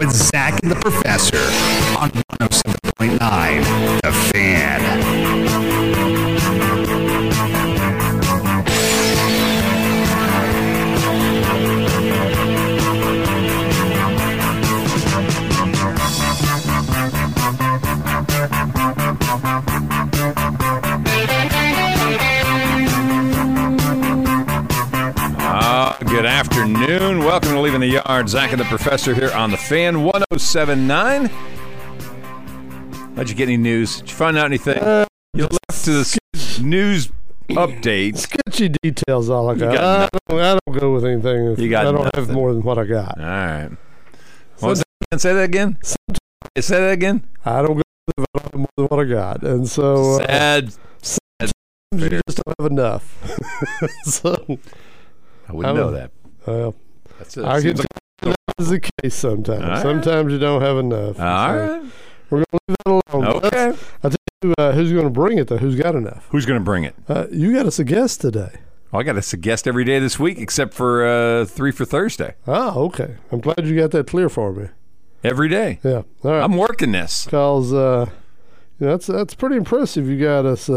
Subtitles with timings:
[0.00, 1.38] with Zach and the Professor
[1.98, 2.10] on
[2.40, 5.15] 107.9 The Fan.
[26.86, 27.24] Afternoon.
[27.24, 28.28] Welcome to Leaving the Yard.
[28.28, 31.26] Zach and the Professor here on the Fan 1079.
[33.16, 33.96] How'd you get any news?
[33.96, 34.76] Did you find out anything?
[35.34, 37.10] you left to the news
[37.48, 38.18] update.
[38.18, 39.74] Sketchy details, all I got.
[39.74, 42.52] got I, don't, I don't go with anything if You got I don't have more
[42.52, 43.18] than what I got.
[43.18, 43.70] All right.
[44.60, 45.20] What that?
[45.20, 45.78] Say that again.
[45.82, 45.96] Say
[46.78, 47.26] that again.
[47.44, 47.82] I don't go
[48.16, 49.42] with I don't have more than what I got.
[49.42, 50.62] And so uh,
[51.02, 51.18] Sad.
[51.96, 53.82] you just don't have enough.
[54.04, 54.60] so,
[55.48, 56.12] I wouldn't I know that.
[56.46, 56.74] Well,
[57.18, 57.44] That's it.
[57.44, 57.86] I can like-
[58.22, 59.62] tell that is the case sometimes.
[59.62, 59.82] All right.
[59.82, 61.18] Sometimes you don't have enough.
[61.20, 61.82] all So right.
[62.30, 63.26] We're going to leave that alone.
[63.44, 63.78] Okay.
[64.02, 65.58] I'll tell you uh, who's going to bring it, though.
[65.58, 66.26] Who's got enough?
[66.30, 66.94] Who's going to bring it?
[67.08, 68.58] Uh, you got us a guest today.
[68.90, 71.84] Well, I got us a guest every day this week except for uh, three for
[71.84, 72.34] Thursday.
[72.46, 73.16] Oh, okay.
[73.30, 74.68] I'm glad you got that clear for me.
[75.22, 75.80] Every day.
[75.82, 76.02] Yeah.
[76.24, 76.42] All right.
[76.42, 77.24] I'm working this.
[77.26, 78.06] Because uh,
[78.78, 80.08] you know, that's that's pretty impressive.
[80.08, 80.68] You got us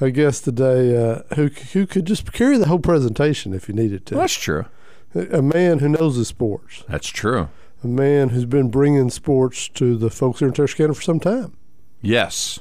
[0.00, 4.06] a guest today uh, who who could just carry the whole presentation if you needed
[4.06, 4.14] to.
[4.14, 4.66] That's true.
[5.14, 6.84] A man who knows the sports.
[6.88, 7.48] That's true.
[7.82, 11.56] A man who's been bringing sports to the folks here in Texarkana for some time.
[12.00, 12.60] Yes.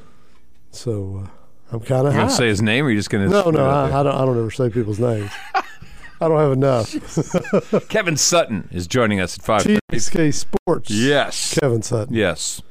[0.71, 1.27] So uh,
[1.71, 2.21] I'm kind of high.
[2.21, 3.27] gonna say his name, or you just gonna?
[3.27, 4.15] no, no, I, I don't.
[4.15, 5.31] I don't ever say people's names.
[6.21, 7.87] I don't have enough.
[7.87, 9.63] Kevin Sutton is joining us at five.
[9.63, 10.91] TXK Sports.
[10.91, 11.57] Yes.
[11.57, 12.13] Kevin Sutton.
[12.13, 12.61] Yes.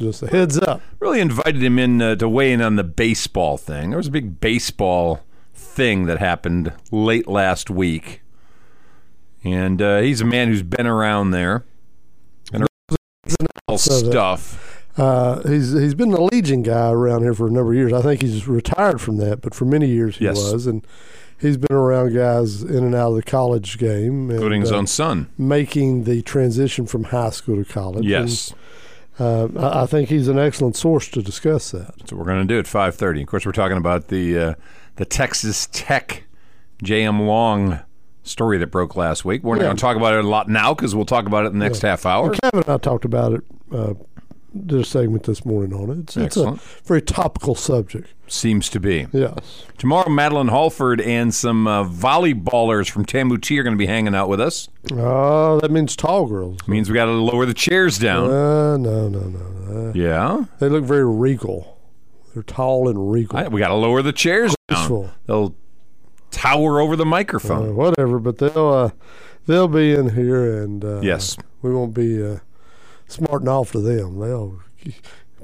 [0.00, 0.80] Just a heads up.
[0.98, 3.90] Really invited him in uh, to weigh in on the baseball thing.
[3.90, 5.20] There was a big baseball
[5.54, 8.22] thing that happened late last week,
[9.44, 11.64] and uh, he's a man who's been around there
[12.52, 12.66] and
[13.68, 14.84] all stuff.
[14.96, 17.92] Uh, he's he's been a Legion guy around here for a number of years.
[17.92, 20.36] I think he's retired from that, but for many years he Yes.
[20.52, 20.84] was, and
[21.40, 24.76] he's been around guys in and out of the college game, and, including his uh,
[24.76, 25.28] own son.
[25.38, 28.04] making the transition from high school to college.
[28.04, 28.58] Yes, And,
[29.20, 29.48] uh,
[29.82, 31.98] I, think he's an excellent source to discuss that.
[31.98, 33.20] that's what we're going to do at five thirty.
[33.22, 34.54] Of course, we're talking about the uh,
[34.96, 36.24] the Texas Tech
[36.82, 37.22] J.M.
[37.22, 37.80] Long
[38.22, 39.42] story that broke last week.
[39.42, 41.48] We're not going to talk about it a lot now because we'll talk about it
[41.48, 42.32] in the next half hour.
[42.32, 43.42] And Kevin and I talked about it.
[43.72, 43.94] Uh,
[44.66, 45.98] did a segment this morning on it.
[46.00, 46.52] It's, it's a
[46.84, 48.08] very topical subject.
[48.26, 49.06] Seems to be.
[49.12, 49.64] Yes.
[49.78, 54.28] Tomorrow, Madeline Halford and some uh, volleyballers from Tamuti are going to be hanging out
[54.28, 54.68] with us.
[54.92, 56.58] Oh, that means tall girls.
[56.68, 58.26] Means we got to lower the chairs down.
[58.30, 59.92] Uh, no, no, no, no.
[59.94, 61.76] yeah, They look very regal.
[62.34, 63.36] They're tall and regal.
[63.38, 65.10] I- we got to lower the chairs down.
[65.26, 65.54] They'll
[66.30, 67.74] tower over the uh, microphone.
[67.74, 68.90] whatever, but they'll uh,
[69.46, 72.22] they'll be in here, and uh, yes, we won't be
[73.10, 74.18] smarting off to them.
[74.18, 74.60] They'll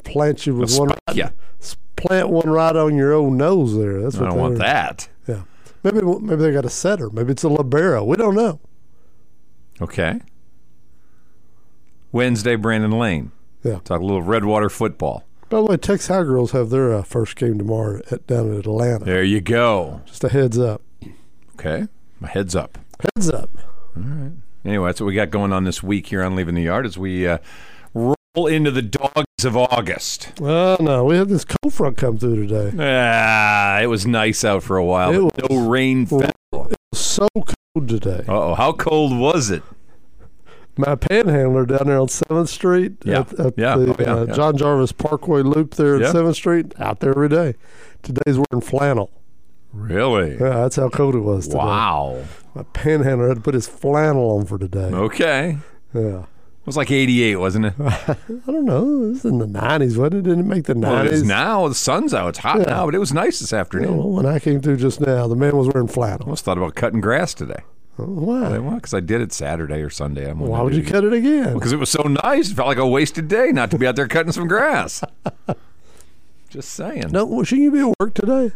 [0.04, 1.28] plant you They'll with one, spike ya.
[1.60, 4.00] s- plant one right on your old nose there.
[4.02, 4.58] That's I what don't want are.
[4.58, 5.08] that.
[5.26, 5.42] Yeah,
[5.82, 7.10] maybe maybe they got a setter.
[7.10, 8.04] Maybe it's a libero.
[8.04, 8.60] We don't know.
[9.80, 10.20] Okay.
[12.12, 13.32] Wednesday, Brandon Lane.
[13.62, 13.80] Yeah.
[13.84, 15.24] Talk a little Redwater football.
[15.48, 18.58] By the way, Texas High Girls have their uh, first game tomorrow at, down in
[18.58, 19.04] Atlanta.
[19.04, 20.00] There you go.
[20.06, 20.82] Just a heads up.
[21.58, 21.86] Okay.
[22.20, 22.78] My head's up.
[23.14, 23.50] Heads up.
[24.66, 26.98] Anyway, that's what we got going on this week here on Leaving the Yard as
[26.98, 27.38] we uh,
[27.94, 30.32] roll into the dogs of August.
[30.40, 32.72] Well, no, we had this cold front come through today.
[32.78, 35.28] Ah, it was nice out for a while.
[35.28, 36.20] It but no rain fell.
[36.52, 38.24] It was so cold today.
[38.26, 39.62] Oh, how cold was it?
[40.76, 43.20] My panhandler down there on Seventh Street Yeah.
[43.20, 43.76] at, at Yeah.
[43.76, 44.34] the Oh, yeah, uh.
[44.34, 47.54] John Jarvis Parkway Loop there at Seventh Street, out there every day.
[48.02, 49.10] Today's wearing flannel.
[49.76, 50.32] Really?
[50.32, 51.58] Yeah, that's how cold it was today.
[51.58, 52.24] Wow.
[52.54, 54.90] My panhandler had to put his flannel on for today.
[54.92, 55.58] Okay.
[55.94, 56.22] Yeah.
[56.22, 57.74] It was like 88, wasn't it?
[57.80, 58.16] I
[58.46, 59.08] don't know.
[59.08, 60.22] This is in the nineties, wasn't it?
[60.22, 61.22] Didn't it make the Well, it nineties?
[61.22, 61.68] now.
[61.68, 62.30] The sun's out.
[62.30, 62.64] It's hot Yeah.
[62.64, 63.96] now, but it was nice this afternoon.
[63.98, 66.18] well, when I came through just now, the man was wearing flannel.
[66.22, 67.60] I almost thought about cutting grass today.
[67.98, 68.58] Oh, Why?
[68.58, 70.28] Well, because I did it Saturday or Sunday.
[70.28, 71.54] I'm Why would you cut it again?
[71.54, 72.50] Because it was so nice.
[72.50, 75.04] It felt like a wasted day not to be out there cutting some grass.
[76.50, 77.10] Just saying.
[77.12, 78.52] No, well, shouldn't you be at work today?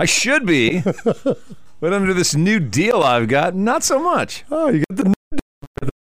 [0.00, 4.44] I should be, but under this new deal I've got, not so much.
[4.50, 5.12] Oh, you get the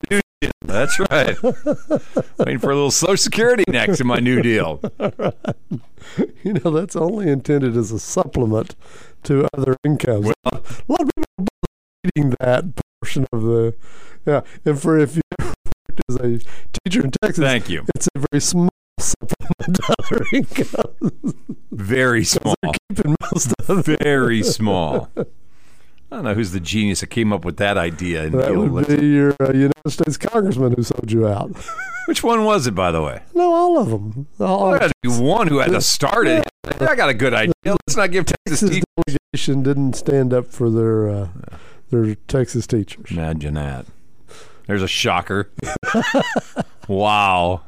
[0.09, 0.51] new deal.
[0.61, 1.35] That's right.
[2.37, 4.79] Waiting for a little Social Security next to my new deal.
[6.43, 8.75] You know, that's only intended as a supplement
[9.23, 10.31] to other incomes.
[10.45, 10.55] a
[10.87, 11.45] lot of people are
[12.15, 12.63] reading that
[13.03, 13.75] portion of the,
[14.25, 14.41] yeah.
[14.65, 16.39] And for if you worked as a
[16.83, 17.85] teacher in Texas, Thank you.
[17.95, 18.69] it's a very small
[18.99, 21.33] supplement to other incomes.
[21.71, 22.55] Very small.
[22.89, 24.01] Keeping most of it.
[24.01, 25.09] Very small.
[26.11, 28.23] I don't know who's the genius that came up with that idea.
[28.25, 31.51] in That would be your uh, United States congressman who sold you out.
[32.07, 33.21] Which one was it, by the way?
[33.35, 34.27] no, all of them.
[34.39, 36.47] All there had to be one who had to start it.
[36.81, 37.53] I got a good idea.
[37.63, 39.17] Let's not give Texas Texas teachers.
[39.31, 41.27] delegation didn't stand up for their uh,
[41.91, 43.11] their Texas teachers.
[43.11, 43.85] Imagine that.
[44.65, 45.51] There's a shocker.
[46.87, 47.61] wow.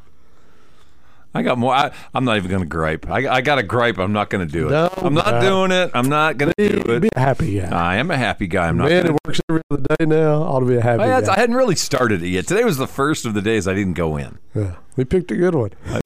[1.33, 1.73] I got more.
[1.73, 3.09] I, I'm not even going to gripe.
[3.09, 3.97] I, I got a gripe.
[3.97, 4.71] I'm not going to do it.
[4.71, 5.41] No, I'm not no.
[5.41, 5.91] doing it.
[5.93, 7.13] I'm not going to Be, do be it.
[7.15, 7.69] a happy guy.
[7.69, 8.67] I am a happy guy.
[8.67, 8.89] I'm not.
[8.89, 10.41] Man, gonna it works every other day now.
[10.43, 12.47] Ought to be a happy I, I hadn't really started it yet.
[12.47, 14.39] Today was the first of the days I didn't go in.
[14.53, 15.71] Yeah, we picked a good one.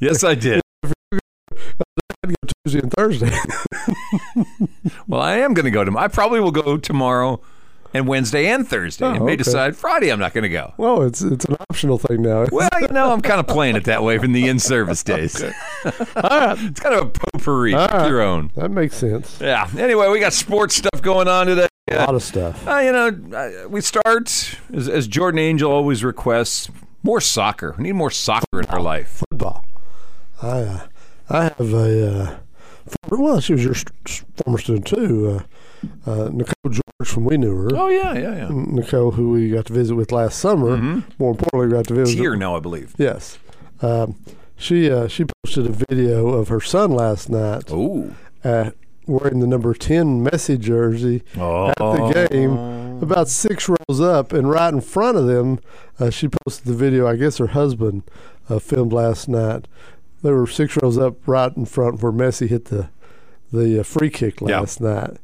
[0.00, 0.62] Yes, I did.
[2.64, 3.30] Tuesday and Thursday.
[5.06, 6.04] Well, I am going to go tomorrow.
[6.04, 7.40] I probably will go tomorrow,
[7.92, 9.04] and Wednesday and Thursday.
[9.04, 9.36] Oh, and may okay.
[9.36, 10.74] decide Friday I'm not going to go.
[10.76, 12.40] well, it's it's an optional thing now.
[12.52, 15.40] Well, you know, I'm kind of playing it that way from the in-service days.
[15.84, 17.74] it's kind of a potpourri.
[17.74, 18.08] All Pick right.
[18.08, 18.50] your own.
[18.56, 19.38] that makes sense.
[19.40, 19.68] Yeah.
[19.78, 21.68] Anyway, we got sports stuff going on today.
[21.90, 22.66] A lot of stuff.
[22.66, 26.70] Uh, you know, uh, we start as, as Jordan Angel always requests
[27.02, 27.74] more soccer.
[27.78, 29.22] We need more soccer in our life.
[29.30, 29.64] Football.
[30.42, 30.86] I uh,
[31.28, 32.36] I have a uh,
[33.08, 33.74] former, well, she was your
[34.36, 35.42] former student too.
[36.06, 37.68] Uh, uh, Nicole George from We Knew Her.
[37.74, 38.48] Oh yeah, yeah, yeah.
[38.50, 40.76] Nicole, who we got to visit with last summer.
[41.18, 42.18] More importantly, we got to visit.
[42.18, 42.94] Here now, I believe.
[42.98, 43.38] Yes.
[43.82, 44.16] Um,
[44.56, 48.14] she uh, she posted a video of her son last night Oh,
[48.44, 48.70] uh,
[49.06, 52.52] wearing the number ten Messi jersey oh, at the game,
[53.02, 55.60] about six rows up, and right in front of them,
[55.98, 57.06] uh, she posted the video.
[57.06, 58.02] I guess her husband
[58.50, 59.66] uh, filmed last night.
[60.22, 62.88] They were six rows up, right in front where Messi hit the
[63.52, 64.60] the uh, free kick Yeah.
[64.60, 65.16] last night.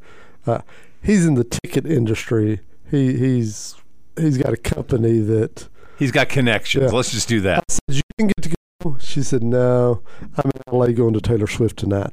[0.47, 0.61] Uh,
[1.03, 2.61] he's in the ticket industry.
[2.91, 3.75] He he's
[4.19, 5.69] he's got a company that.
[5.99, 6.91] He's got connections.
[6.91, 6.97] Yeah.
[6.97, 7.65] Let's just do that.
[7.69, 8.49] I said, "You get to
[8.83, 10.03] go." She said, "No,
[10.37, 12.11] I'm in LA going to Taylor Swift tonight."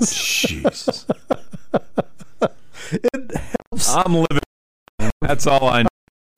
[0.00, 1.06] Jesus,
[2.92, 5.10] It helps I'm living.
[5.20, 5.88] That's all I know.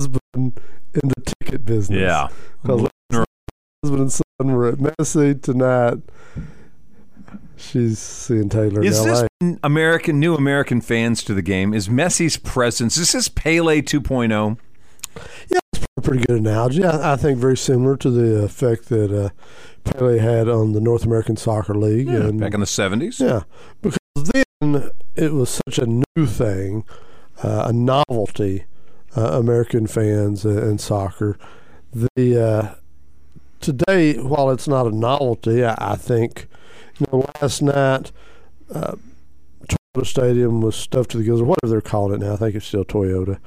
[0.01, 0.61] husband
[0.95, 2.01] in the ticket business.
[2.01, 2.29] Yeah.
[2.67, 2.91] Husband
[3.85, 5.99] and son were at Messi tonight.
[7.57, 9.25] She's seeing Taylor Is this
[9.63, 11.75] American new American fans to the game?
[11.75, 12.97] Is Messi's presence?
[12.97, 14.57] Is this Pele 2.0?
[15.49, 16.85] Yeah, it's a pretty good analogy.
[16.85, 19.29] I, I think very similar to the effect that uh,
[19.85, 22.07] Pele had on the North American Soccer League.
[22.07, 23.21] Yeah, and, back in the 70s.
[23.21, 23.43] yeah,
[23.83, 23.99] because
[24.63, 26.85] then it was such a new thing,
[27.43, 28.65] uh, a novelty.
[29.17, 31.37] Uh, American fans and, and soccer.
[31.93, 32.75] The uh,
[33.61, 36.49] today, while it's not a novelty, I, I think
[36.99, 38.12] you know last night.
[38.73, 38.95] Uh,
[39.67, 42.35] Toyota Stadium was stuffed to the gills, or whatever they're calling it now.
[42.35, 43.41] I think it's still Toyota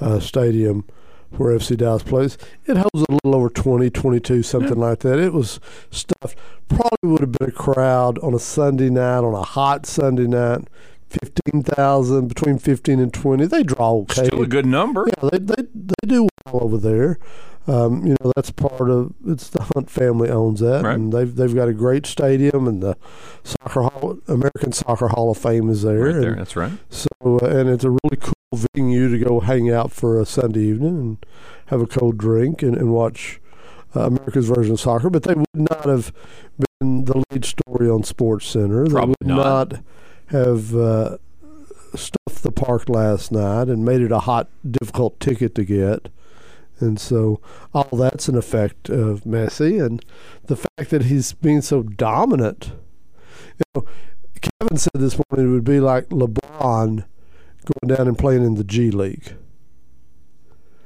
[0.00, 0.84] uh, Stadium
[1.30, 2.38] where FC Dallas plays.
[2.66, 5.18] It holds a little over 20, 22, something like that.
[5.18, 5.60] It was
[5.90, 6.36] stuffed.
[6.68, 10.68] Probably would have been a crowd on a Sunday night, on a hot Sunday night.
[11.08, 13.46] 15,000, between 15 and 20.
[13.46, 14.26] They draw okay.
[14.26, 15.06] Still a good number.
[15.06, 17.18] Yeah, they, they, they do well over there.
[17.68, 20.94] Um, you know, that's part of it's the Hunt family owns that, Right.
[20.94, 22.96] and they've they've got a great stadium, and the
[23.42, 26.30] soccer hall, American Soccer Hall of Fame is there, Right there.
[26.32, 26.72] and That's right.
[26.90, 28.32] so uh, and it's a really cool
[28.74, 31.26] venue to go hang out for a Sunday evening and
[31.66, 33.40] have a cold drink and, and watch
[33.96, 35.10] uh, America's version of soccer.
[35.10, 36.12] But they would not have
[36.80, 38.86] been the lead story on Sports Center.
[38.86, 39.72] Probably they would not.
[39.72, 39.80] not,
[40.28, 41.18] have uh,
[41.96, 46.08] stuffed the park last night and made it a hot, difficult ticket to get.
[46.78, 47.40] And so
[47.72, 50.04] all that's an effect of Messi and
[50.44, 52.72] the fact that he's being so dominant.
[53.58, 53.86] You know,
[54.60, 57.04] Kevin said this morning it would be like LeBron
[57.64, 59.34] going down and playing in the G League.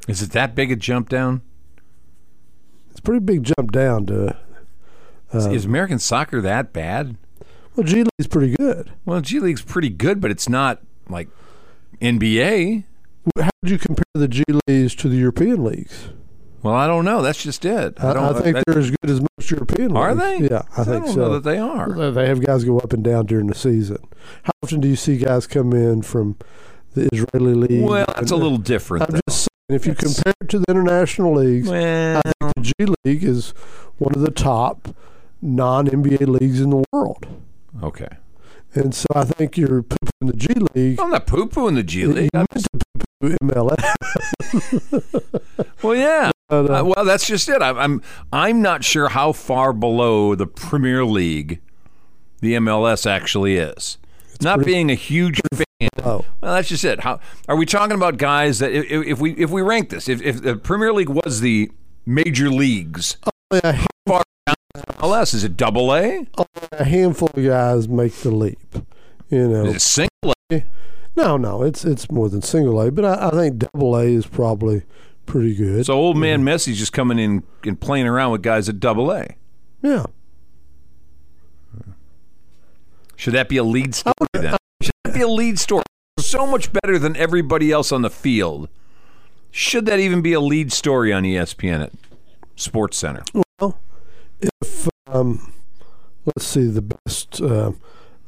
[0.09, 1.43] Is it that big a jump down?
[2.91, 4.37] It's a pretty big jump down to.
[5.33, 7.17] Is- Uh, is American soccer that bad?
[7.77, 8.93] well, G League's pretty good.
[9.05, 11.29] Well, G League's pretty good, but it's not like
[12.01, 12.85] NBA.
[13.39, 16.09] How would you compare the G Leagues to the European leagues?
[16.63, 17.23] Well, I don't know.
[17.23, 17.95] That's just it.
[18.03, 18.37] I, don't.
[18.37, 19.97] I think that- they're as good as most European leagues.
[19.99, 20.49] Are leagues.
[20.49, 20.55] they?
[20.55, 21.21] Yeah, I think don't so.
[21.21, 22.11] know that they are.
[22.13, 23.99] They- have guys go up and down during the season.
[24.43, 26.37] How often do you see guys come in from
[26.95, 27.83] the Israeli league?
[27.83, 29.05] Well, that's a uh, little different.
[29.05, 29.21] I'm though.
[29.29, 29.39] just
[29.71, 32.95] saying, if you It's- compare it to the international leagues, Well, I think the G
[33.05, 33.51] League is
[33.99, 34.89] one of the top
[35.43, 37.27] non NBA leagues in the world.
[37.83, 38.09] okay.
[38.75, 41.01] And so I think you're pooping the G League.
[41.01, 42.31] I'm not poo pooing the G League.
[42.35, 42.81] I'm meant to
[43.23, 43.77] MLS.
[45.83, 46.31] Well, yeah.
[46.51, 47.63] But, uh, Uh, well, that's just it.
[47.63, 51.61] I'm, I'm I'm not sure how far below the Premier League
[52.41, 53.99] the MLS actually is.
[54.43, 55.89] not pretty- being a huge fan.
[56.03, 57.01] oh, Well, that's just it.
[57.01, 60.21] How are we talking about guys that if, if we if we rank this, if,
[60.23, 61.71] if the Premier League was the
[62.05, 63.17] major leagues,
[63.53, 64.57] yeah, how far down
[64.99, 66.27] MLS is it double A?
[66.73, 68.59] a handful of guys make the leap.
[69.29, 70.65] You know, Is it single A?
[71.21, 74.27] No, no, it's it's more than single A, but I, I think double A is
[74.27, 74.85] probably
[75.27, 75.85] pretty good.
[75.85, 79.29] So old man Messi's just coming in and playing around with guys at double A.
[79.83, 80.07] yeah,
[83.17, 84.57] Should that be a lead story then?
[84.81, 85.85] Should that be a lead story?
[86.19, 88.71] So much better than everybody else on the field.
[89.51, 91.93] Should that even be a lead story on ESPN at
[92.57, 93.25] Sports Center?
[93.61, 93.79] Well,
[94.41, 95.53] if um,
[96.25, 97.73] let's see the best uh,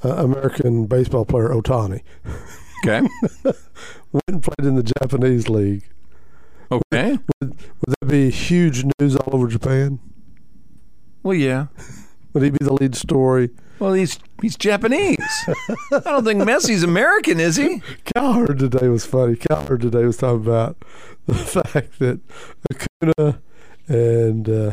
[0.04, 2.02] uh, American baseball player Ohtani
[2.84, 3.00] Okay.
[4.12, 5.84] went and played in the Japanese league,
[6.70, 7.18] Okay.
[7.40, 7.54] would
[8.00, 10.00] that be huge news all over Japan?
[11.22, 11.66] Well, yeah.
[12.32, 13.50] Would he be the lead story?
[13.78, 15.18] Well, he's he's Japanese.
[15.92, 17.82] I don't think Messi's American, is he?
[18.14, 19.36] Cowherd today was funny.
[19.36, 20.82] Cowherd today was talking about
[21.26, 22.20] the fact that
[22.70, 23.42] Acuna
[23.86, 24.72] and uh,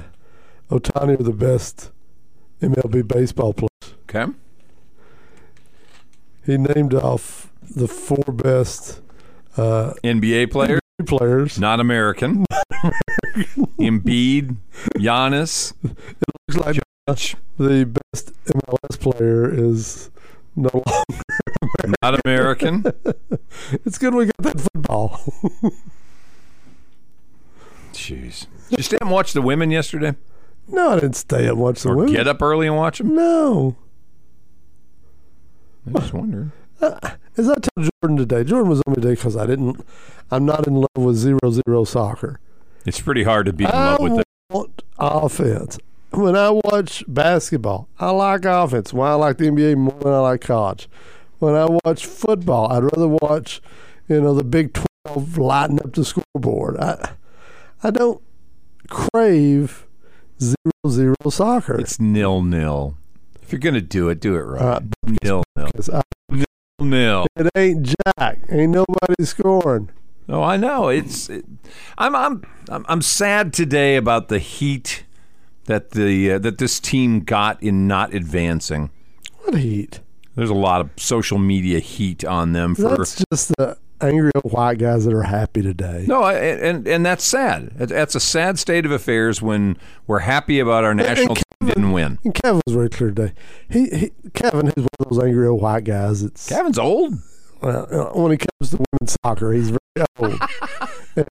[0.71, 1.91] Ohtani are the best
[2.61, 3.93] MLB baseball players.
[4.03, 4.31] Okay.
[6.45, 9.01] He named off the four best
[9.57, 11.59] uh, NBA player, players.
[11.59, 12.45] not American.
[13.79, 14.57] Embiid,
[14.97, 15.73] Giannis.
[16.49, 20.09] It looks like the best MLS player is
[20.55, 21.95] no longer.
[22.03, 22.83] Not American.
[23.85, 25.19] It's good we got that football.
[27.93, 28.47] Jeez.
[28.69, 30.15] Did you stay and watch the women yesterday?
[30.67, 32.13] no, I didn't stay and watch the Or women.
[32.13, 33.15] get up early and watch them?
[33.15, 33.75] No.
[35.88, 36.51] I just wondering.
[37.39, 39.79] As I told Jordan today, Jordan was on me today because I didn't.
[40.29, 42.38] I'm not in love with zero zero soccer.
[42.86, 44.25] It's pretty hard to be in I love with that.
[44.50, 45.79] want offense.
[46.12, 48.91] When I watch basketball, I like offense.
[48.91, 50.89] Why I like the NBA more than I like college.
[51.38, 53.62] When I watch football, I'd rather watch,
[54.10, 56.75] you know, the Big Twelve lighting up the scoreboard.
[56.77, 57.12] I,
[57.84, 58.22] I don't
[58.89, 59.88] crave
[60.41, 60.55] zero
[60.89, 61.79] zero soccer.
[61.79, 62.98] It's nil nil.
[63.41, 64.62] If you're gonna do it, do it right.
[64.62, 64.79] Uh,
[65.24, 65.69] nil nil.
[65.93, 66.01] I-
[66.81, 67.27] Nil.
[67.36, 68.39] it ain't Jack.
[68.50, 69.89] Ain't nobody scoring.
[70.27, 70.89] Oh, I know.
[70.89, 71.29] It's.
[71.29, 71.45] It,
[71.98, 72.15] I'm.
[72.15, 72.43] I'm.
[72.69, 72.86] I'm.
[72.88, 75.03] I'm sad today about the heat
[75.65, 78.91] that the uh, that this team got in not advancing.
[79.39, 80.01] What heat?
[80.36, 82.98] There's a lot of social media heat on them for.
[82.98, 86.06] That's just the angry old white guys that are happy today.
[86.08, 87.72] no, I, and and that's sad.
[87.75, 89.77] That's a sad state of affairs when
[90.08, 92.20] we're happy about our national team didn't win.
[92.24, 93.34] And Kevin was very clear today.
[93.70, 96.24] He, he Kevin is one of those angry old white guys.
[96.24, 97.15] It's Kevin's old.
[97.62, 100.39] well, when it comes to women's soccer, he's very old.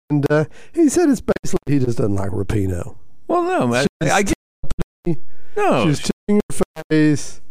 [0.10, 2.96] and uh, he said it's basically he just doesn't like Rapinoe.
[3.28, 5.18] Well, no, I, She's I get.
[5.58, 7.42] No, She's tipping her face.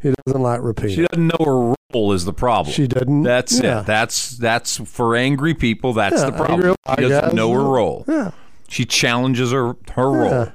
[0.00, 0.94] He doesn't like Rapinoe.
[0.94, 2.72] she doesn't know her role is the problem.
[2.72, 3.22] She doesn't.
[3.22, 3.80] That's yeah.
[3.80, 3.86] it.
[3.86, 5.92] That's that's for angry people.
[5.92, 6.74] That's Yeah, the problem.
[6.98, 8.04] She doesn't know her role.
[8.08, 8.30] Yeah.
[8.68, 10.30] She challenges her her role.
[10.30, 10.52] Yeah.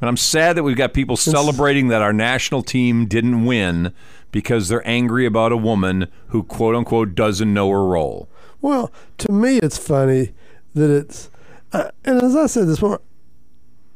[0.00, 3.92] And I'm sad that we've got people celebrating that our national team didn't win
[4.32, 8.28] because they're angry about a woman who quote unquote doesn't know her role.
[8.60, 10.32] Well, to me, it's funny
[10.74, 11.30] that it's,
[11.72, 13.00] uh, and as I said this morning,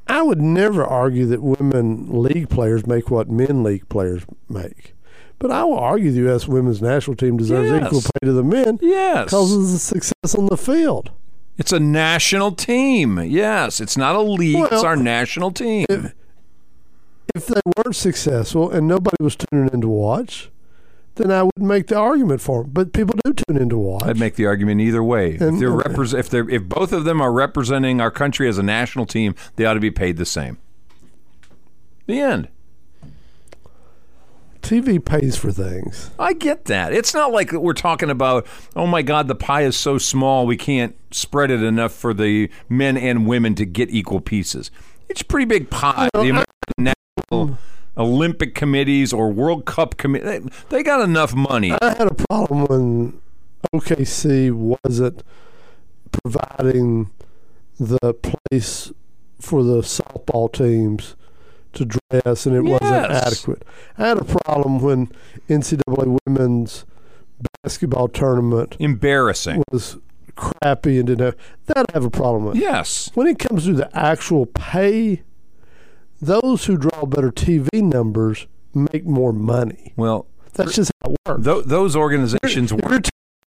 [0.08, 4.94] I would never argue that women league players make what men league players make.
[5.38, 6.46] But I will argue the U.S.
[6.48, 7.86] women's national team deserves Yes.
[7.86, 9.25] equal pay to the men Yes.
[9.25, 11.10] because of the success on the field.
[11.58, 13.18] It's a national team.
[13.18, 13.80] Yes.
[13.80, 14.64] It's not a league.
[14.70, 15.86] it's our national team.
[17.34, 20.50] If they weren't successful and nobody was tuning in to watch,
[21.16, 22.70] then I would make the argument for them.
[22.73, 24.04] But people do tune in to watch.
[24.04, 25.37] I'd make the argument either way.
[25.40, 29.06] If they're if they're if both of them are representing our country as a national
[29.06, 30.58] team, they ought to be paid the same.
[32.06, 32.49] The end.
[34.62, 36.11] TV pays for things.
[36.18, 36.92] I get that.
[36.92, 40.56] It's not like we're talking about, oh my God, the pie is so small we
[40.56, 44.73] can't spread it enough for the men and women to get equal pieces.
[45.08, 46.08] It's a pretty big pie.
[46.14, 46.46] The American
[47.30, 47.58] National
[47.97, 51.73] Olympic committees or World Cup committee, they, they got enough money.
[51.73, 53.21] I had a problem when
[53.75, 55.23] OKC wasn't
[56.23, 57.11] providing
[57.79, 58.93] the place
[59.41, 61.17] for the softball teams
[61.75, 63.62] to dress, and it wasn't adequate.
[63.99, 65.12] I had a problem when
[65.49, 66.85] NCAA women's
[67.62, 69.62] basketball tournament Embarrassing.
[69.71, 69.99] was
[70.37, 71.37] crappy and didn't have
[71.67, 71.87] that.
[71.91, 72.57] I have a problem with.
[72.57, 73.11] Yes.
[73.15, 75.23] When it comes to the actual pay,
[76.20, 79.92] those who draw better TV numbers make more money.
[79.96, 81.44] Well, That's just how it works.
[81.44, 82.88] th- those organizations work.
[82.90, 83.11] you're t-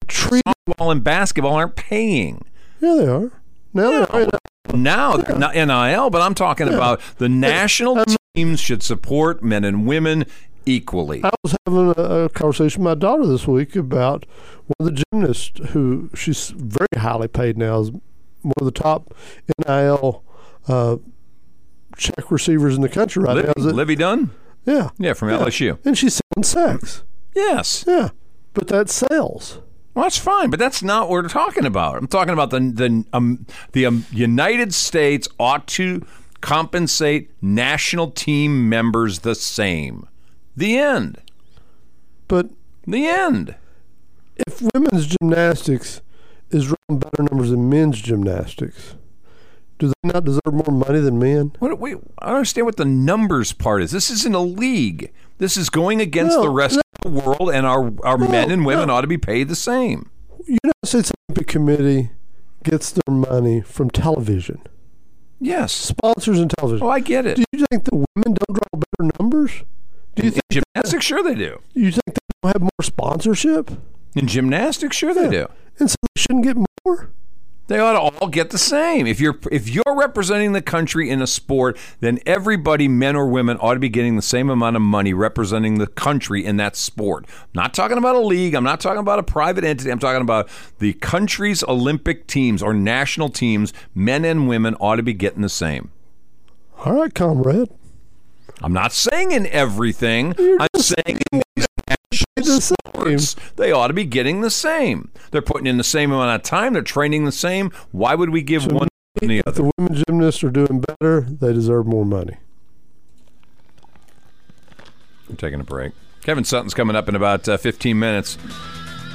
[0.08, 2.46] treat- Softball and basketball aren't paying.
[2.80, 3.32] yeah, they are.
[3.74, 4.30] Now they are.
[4.75, 8.03] Now they're not NIL, but I'm talking about the national
[8.36, 10.25] teams should support men and women
[10.65, 11.22] equally.
[11.24, 14.25] I was having a, a conversation with my daughter this week about
[14.68, 19.13] one of the gymnasts who she's very highly paid now, is one of the top
[19.68, 20.24] NIL
[20.68, 20.98] uh,
[21.98, 23.54] check receivers in the country right Livvy, now.
[23.58, 24.30] Is it- Livvy Dunne?
[24.66, 25.38] yeah, Yeah, from Yeah.
[25.40, 25.78] LSU.
[25.86, 27.04] and she's selling sex.
[27.36, 27.84] Yes.
[27.88, 28.10] Yeah,
[28.54, 29.60] but that sells.
[29.94, 31.98] Well, that's fine, but that's not what we're talking about.
[31.98, 36.06] I'm talking about the the um, the um, United States ought to
[36.40, 40.08] compensate national team members the same.
[40.56, 41.20] The end.
[42.28, 42.50] But
[42.88, 43.56] The end.
[44.48, 46.02] if women's gymnastics
[46.50, 48.96] is running better numbers than men's gymnastics,
[49.82, 51.54] do they not deserve more money than men?
[51.60, 53.90] What, wait, I don't understand what the numbers part is.
[53.92, 55.12] This isn't a league.
[55.40, 56.82] This is going against No, the rest no.
[57.04, 59.56] of the world, and our our No, men and women ought to be paid the
[59.56, 60.10] same.
[60.48, 62.12] United States Olympic Committee
[62.64, 64.62] gets their money from television,
[65.40, 65.72] Yes.
[65.74, 66.86] sponsors and television.
[66.86, 67.38] Oh, I get it.
[67.38, 69.52] Do you think the women don't draw better numbers?
[70.16, 70.44] Do you In think
[70.76, 71.60] gymnastics, sure they do.
[71.74, 73.72] Do you think they don't have more sponsorship,
[74.16, 75.48] In gymnastics, sure they do.
[75.80, 77.10] and so they shouldn't get more?
[77.72, 79.08] They ought to all get the same.
[79.08, 83.56] If you're if you're representing the country in a sport, then everybody, men or women,
[83.62, 87.25] ought to be getting the same amount of money representing the country in that sport.
[87.30, 88.56] I'm not talking about a league.
[88.56, 89.90] I'm not talking about a private entity.
[89.90, 90.50] I'm talking about
[90.80, 93.72] the country's Olympic teams or national teams.
[93.96, 95.92] Men and women ought to be getting the same.
[96.80, 97.70] All right, comrade.
[98.62, 100.36] I'm not saying in everything.
[100.38, 101.42] I'm saying in
[102.46, 103.40] The same.
[103.56, 105.10] they ought to be getting the same.
[105.32, 106.74] They're putting in the same amount of time.
[106.74, 107.72] They're training the same.
[107.92, 109.64] Why would we give one than the other?
[109.64, 112.38] the women gymnasts are doing better, they deserve more money.
[115.30, 115.94] I'm taking a break.
[116.24, 118.38] Kevin Sutton's coming up in about uh, 15 minutes.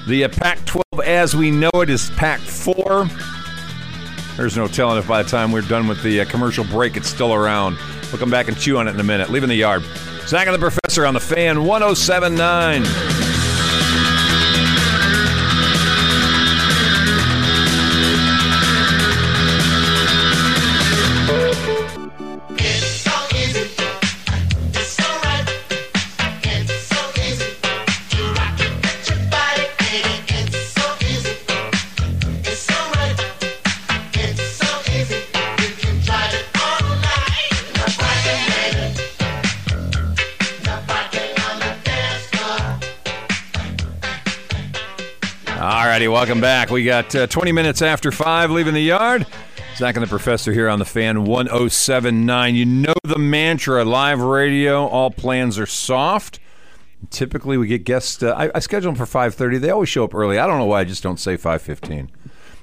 [0.08, 3.08] The uh, Pac 12, as we know it, is Pac 4.
[4.36, 7.08] There's no telling if by the time we're done with the uh, commercial break, it's
[7.08, 7.78] still around.
[8.10, 9.30] We'll come back and chew on it in a minute.
[9.30, 9.82] Leaving the yard.
[10.26, 13.35] Zach and the Professor on the fan 1079.
[46.26, 46.70] Welcome back.
[46.70, 49.24] We got uh, 20 minutes after 5 leaving the yard.
[49.76, 52.56] Zach and the Professor here on the fan 1079.
[52.56, 56.40] You know the mantra live radio, all plans are soft.
[57.10, 58.24] Typically, we get guests.
[58.24, 59.60] Uh, I, I schedule them for 5:30.
[59.60, 60.36] They always show up early.
[60.36, 60.80] I don't know why.
[60.80, 62.08] I just don't say 5:15.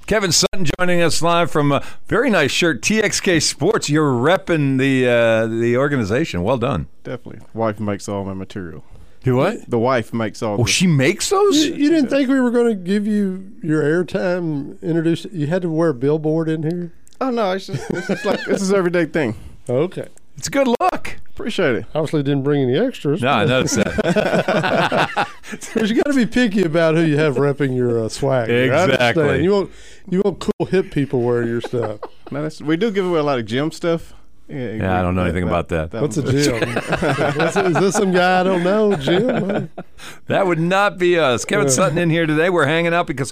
[0.08, 3.89] Kevin Sutton joining us live from a very nice shirt, TXK Sports.
[3.89, 6.43] You're repping the uh, the organization.
[6.43, 6.88] Well done.
[7.06, 7.47] Definitely.
[7.54, 8.84] Wife makes all my material.
[9.23, 9.69] Do what?
[9.69, 11.55] The wife makes all Oh, the she makes those.
[11.65, 14.81] You, you didn't think we were going to give you your airtime?
[14.81, 16.91] Introduce you had to wear a billboard in here.
[17.21, 19.36] Oh no, it's just it's just like this is an everyday thing.
[19.69, 20.07] Okay,
[20.38, 21.17] It's a good look.
[21.29, 21.86] Appreciate it.
[21.95, 23.21] obviously didn't bring any extras.
[23.21, 25.27] No, I noticed that.
[25.73, 28.49] Because you got to be picky about who you have repping your uh, swag.
[28.49, 28.91] I understand.
[28.91, 29.43] Exactly.
[29.43, 29.71] You want
[30.09, 31.99] you want cool hip people wearing your stuff.
[32.31, 34.13] No, that's, we do give away a lot of gym stuff.
[34.47, 35.93] Yeah, Yeah, I don't know anything about that.
[35.93, 36.69] What's a one's- gym?
[36.69, 38.95] What's- is this some guy I don't know?
[38.95, 39.69] Jim?
[40.27, 41.45] That would not be us.
[41.45, 42.49] Kevin Sutton in here today.
[42.49, 43.32] We're hanging out because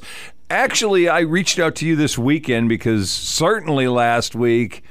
[0.50, 4.84] actually I reached out to you this weekend because certainly last week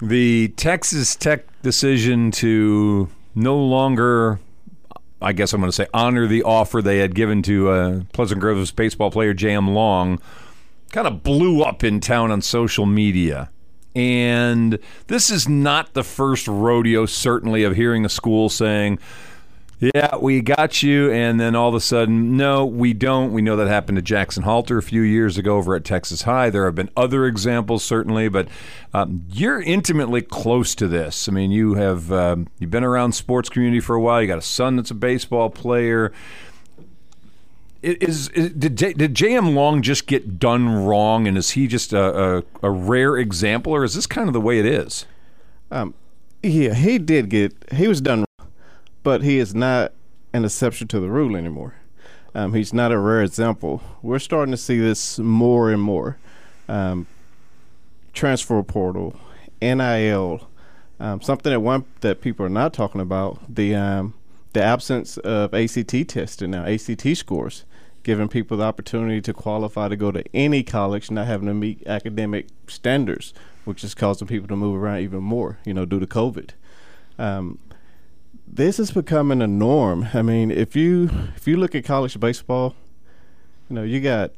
[0.00, 4.38] the Texas Tech decision to no longer
[5.20, 8.40] I guess I'm going to say honor the offer they had given to uh, Pleasant
[8.40, 9.74] Grove's baseball player J.M.
[9.74, 10.20] Long
[10.92, 13.50] kind of blew up in town on social media.
[13.94, 18.98] And this is not the first rodeo, certainly, of hearing a school saying,
[19.80, 21.10] yeah, we got you.
[21.12, 23.32] And then all of a sudden, no, we don't.
[23.32, 26.50] We know that happened to Jackson Halter a few years ago over at Texas High.
[26.50, 28.48] There have been other examples, certainly, but
[28.92, 31.28] um, you're intimately close to this.
[31.28, 34.20] I mean, you have um, you've been around sports community for a while.
[34.20, 36.12] You got a son that's a baseball player.
[37.80, 39.54] Is, is did did J.M.
[39.54, 43.84] Long just get done wrong, and is he just a, a, a rare example, or
[43.84, 45.06] is this kind of the way it is?
[45.70, 45.94] Um,
[46.42, 48.48] yeah, he did get he was done, wrong,
[49.04, 49.92] but he is not
[50.32, 51.74] an exception to the rule anymore.
[52.34, 53.80] Um, he's not a rare example.
[54.02, 56.18] We're starting to see this more and more.
[56.68, 57.06] Um,
[58.12, 59.18] transfer portal,
[59.62, 60.48] NIL,
[61.00, 64.14] um, something that one that people are not talking about the um,
[64.52, 67.64] the absence of ACT testing now, ACT scores,
[68.02, 71.86] giving people the opportunity to qualify to go to any college, not having to meet
[71.86, 73.34] academic standards,
[73.64, 76.50] which is causing people to move around even more, you know, due to COVID.
[77.18, 77.58] Um,
[78.46, 80.08] this is becoming a norm.
[80.14, 82.74] I mean, if you if you look at college baseball,
[83.68, 84.32] you know, you got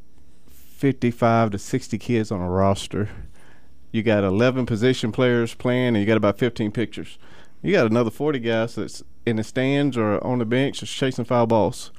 [0.48, 3.08] 55 to 60 kids on a roster.
[3.92, 7.18] You got 11 position players playing, and you got about 15 pitchers.
[7.62, 11.24] You got another 40 guys that's in the stands or on the bench just chasing
[11.24, 11.90] foul balls.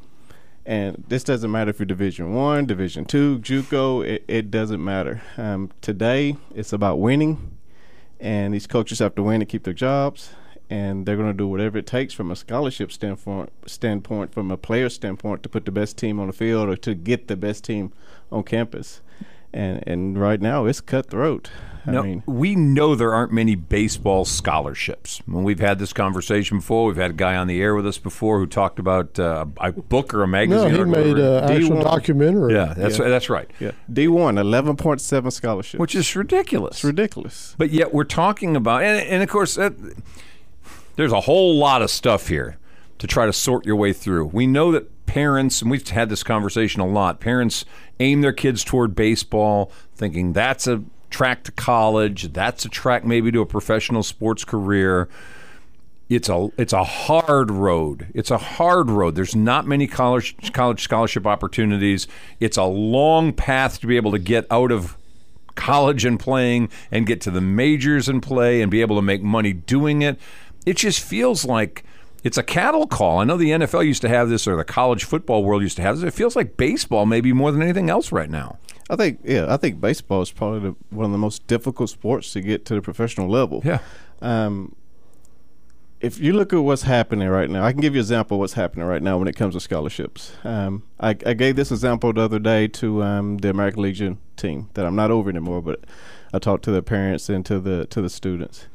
[0.64, 4.06] And this doesn't matter if you're Division One, Division Two, JUCO.
[4.06, 5.24] It, it doesn't matter.
[5.36, 7.58] Um, today, it's about winning,
[8.20, 10.34] and these coaches have to win to keep their jobs,
[10.70, 14.58] and they're going to do whatever it takes from a scholarship standpoint, standpoint, from a
[14.58, 17.64] player standpoint, to put the best team on the field or to get the best
[17.64, 17.92] team
[18.32, 19.02] on campus.
[19.54, 21.50] And and right now, it's cutthroat.
[21.86, 25.20] I Now, mean, we know there aren't many baseball scholarships.
[25.26, 27.98] When we've had this conversation before, we've had a guy on the air with us
[27.98, 30.72] before who talked about uh, a book or a magazine.
[30.74, 30.86] No, magazine.
[30.86, 31.46] he or made whatever.
[31.46, 31.84] an actual D1.
[31.84, 32.54] documentary.
[32.54, 33.10] yeah, that's Yeah.
[33.10, 33.50] that's right.
[33.60, 36.76] yeah, D one, eleven point seven scholarship, Which is ridiculous.
[36.78, 37.56] it's ridiculous.
[37.58, 39.74] But yet we're talking about, and, and of course, that,
[40.98, 42.58] there's a whole lot of stuff here
[43.00, 44.26] to try to sort your way through.
[44.28, 47.66] We know that parents, and we've had this conversation a lot, parents
[48.00, 53.30] aim their kids toward baseball, thinking that's a track to college, that's a track maybe
[53.30, 55.10] to a professional sports career.
[56.08, 58.08] It's a it's a hard road.
[58.14, 59.16] It's a hard road.
[59.16, 62.08] There's not many college college scholarship opportunities.
[62.40, 64.96] It's a long path to be able to get out of
[65.56, 69.22] college and playing and get to the majors and play and be able to make
[69.22, 70.18] money doing it.
[70.66, 71.84] It just feels like
[72.24, 73.20] it's a cattle call.
[73.20, 75.82] I know the NFL used to have this or the college football world used to
[75.82, 76.08] have this.
[76.08, 78.58] It feels like baseball maybe more than anything else right now.
[78.90, 82.34] I think yeah, I think baseball is probably the, one of the most difficult sports
[82.34, 83.62] to get to the professional level.
[83.64, 83.80] Yeah.
[84.22, 84.76] Um,
[86.02, 88.40] if you look at what's happening right now, I can give you an example of
[88.40, 90.34] what's happening right now when it comes to scholarships.
[90.44, 94.70] Um, I, I gave this example the other day to um, the American Legion team
[94.74, 95.86] that I'm not over anymore, but
[96.34, 98.68] I talked to the parents and to the to the students.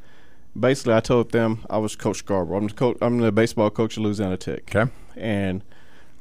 [0.58, 2.58] Basically, I told them I was Coach Scarborough.
[2.58, 2.96] I'm the coach.
[3.02, 4.74] I'm the baseball coach at Louisiana Tech.
[4.74, 4.90] Okay.
[5.16, 5.62] and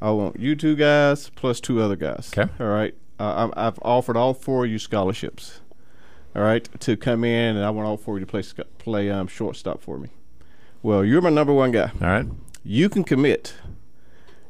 [0.02, 2.32] I want you two guys plus two other guys.
[2.36, 2.52] Okay.
[2.60, 2.94] All right.
[3.20, 5.62] Uh, I'm, I've offered all four of you scholarships.
[6.36, 8.44] All right, to come in, and I want all four of you to play
[8.78, 10.10] play um, shortstop for me.
[10.84, 11.92] Well, you're my number one guy.
[12.02, 12.26] All right.
[12.62, 13.54] You can commit.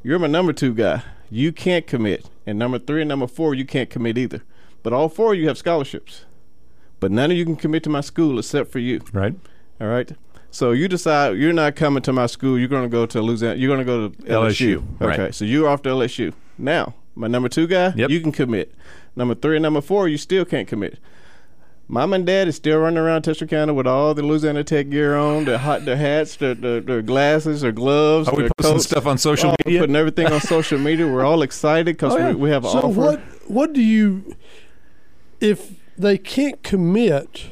[0.01, 1.03] You're my number two guy.
[1.29, 2.27] You can't commit.
[2.47, 4.41] And number three and number four, you can't commit either.
[4.81, 6.25] But all four of you have scholarships.
[6.99, 9.01] But none of you can commit to my school except for you.
[9.13, 9.35] Right.
[9.81, 10.11] All right.
[10.51, 12.57] So you decide you're not coming to my school.
[12.57, 13.55] You're going to go to Louisiana.
[13.55, 14.77] You're going to go to LSU.
[14.77, 15.19] LSU, right.
[15.19, 15.31] Okay.
[15.31, 16.33] So you're off to LSU.
[16.57, 18.09] Now, my number two guy, Yep.
[18.09, 18.73] you can commit.
[19.17, 20.97] Number three and number four, you still can't commit.
[21.87, 25.15] Mom and dad is still running around Texas County with all the Louisiana Tech gear
[25.15, 28.73] on, their hot, their hats, their, their, their glasses, their gloves, Are we their posting
[28.77, 28.85] coats.
[28.87, 29.81] stuff on social Oh, media?
[29.81, 31.05] Putting everything on social media.
[31.07, 32.29] We're all excited because Oh, yeah.
[32.29, 32.89] we, we have an So offer.
[32.99, 34.35] what what do you
[35.39, 37.49] if they can't commit?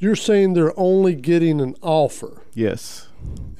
[0.00, 2.42] You're saying they're only getting an offer.
[2.54, 3.06] Yes.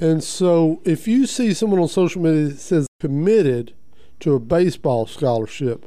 [0.01, 3.75] And so if you see someone on social media that says committed
[4.21, 5.87] to a baseball scholarship,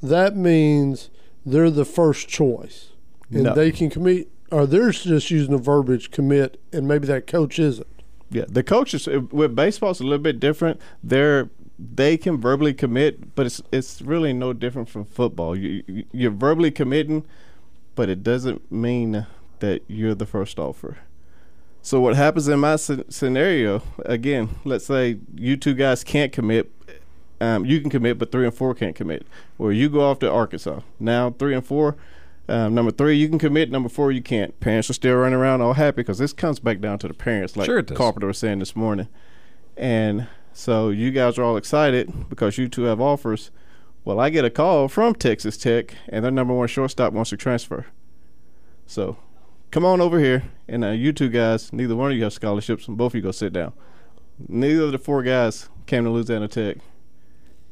[0.00, 1.10] that means
[1.44, 2.90] they're the first choice.
[3.30, 3.54] And No.
[3.54, 7.86] they can commit or they're just using the verbiage commit and maybe that coach isn't.
[8.30, 10.80] Yeah, the coaches uh, with baseball it's a little bit different.
[11.02, 15.56] They're they can verbally commit, but it's it's really no different from football.
[15.56, 17.24] You- you're verbally committing,
[17.96, 19.26] but it doesn't mean
[19.62, 20.98] that you're the first offer.
[21.80, 23.82] So what happens in my scenario?
[24.04, 26.70] Again, let's say you two guys can't commit.
[27.40, 29.26] Um, you can commit, but three and four can't commit.
[29.58, 30.80] Or you go off to Arkansas.
[31.00, 31.96] Now three and four.
[32.48, 33.70] Um, number three, you can commit.
[33.70, 34.58] Number four, you can't.
[34.60, 37.56] Parents are still running around all happy because this comes back down to the parents,
[37.56, 37.82] like Sure.
[37.82, 39.08] Carpenter was saying this morning.
[39.76, 43.50] And so you guys are all excited because you two have offers.
[44.04, 47.36] Well, I get a call from Texas Tech, and their number one shortstop wants to
[47.36, 47.86] transfer.
[48.86, 49.16] So
[49.72, 52.86] come on over here, and uh, you two guys, neither one of you have scholarships,
[52.86, 53.72] and both of you go sit down.
[54.48, 56.76] Neither of the four guys came to Louisiana Tech,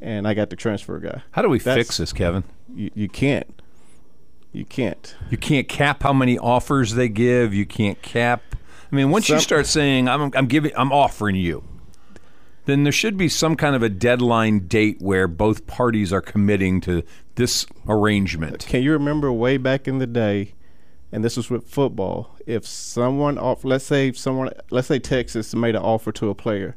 [0.00, 1.22] and I got the transfer guy.
[1.30, 2.42] How do we That's- fix this, Kevin?
[2.74, 3.62] You, you can't.
[4.52, 5.14] You can't.
[5.30, 7.54] You can't cap how many offers they give.
[7.54, 8.42] You can't cap.
[8.90, 11.62] I mean, once you start saying I'm, I'm giving, I'm offering you,
[12.64, 16.80] then there should be some kind of a deadline date where both parties are committing
[16.82, 17.04] to
[17.36, 18.66] this arrangement.
[18.66, 20.54] Can you remember way back in the day,
[21.12, 25.74] and this was with football, if someone off let's say someone let's say Texas made
[25.74, 26.76] an offer to a player.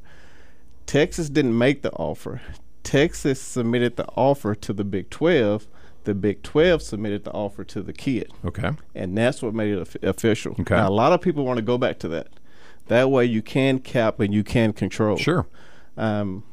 [0.86, 2.42] Texas didn't make the offer.
[2.84, 5.68] Texas submitted the offer to the Big 12.
[6.04, 8.32] The Big 12 submitted the offer to the kid.
[8.44, 8.72] Okay.
[8.94, 10.56] And that's what made it official.
[10.60, 10.76] Okay.
[10.76, 12.28] Now, a lot of people want to go back to that.
[12.88, 15.16] That way you can cap and you can control.
[15.16, 15.48] Sure.
[15.96, 16.44] Um,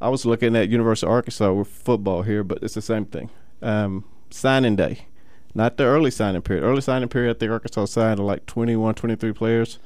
[0.00, 3.30] I was looking at University of Arkansas with football here, but it's the same thing.
[3.62, 5.06] Um, signing day,
[5.54, 6.64] not the early signing period.
[6.64, 9.78] Early signing period, I think Arkansas signed like 21, 23 players.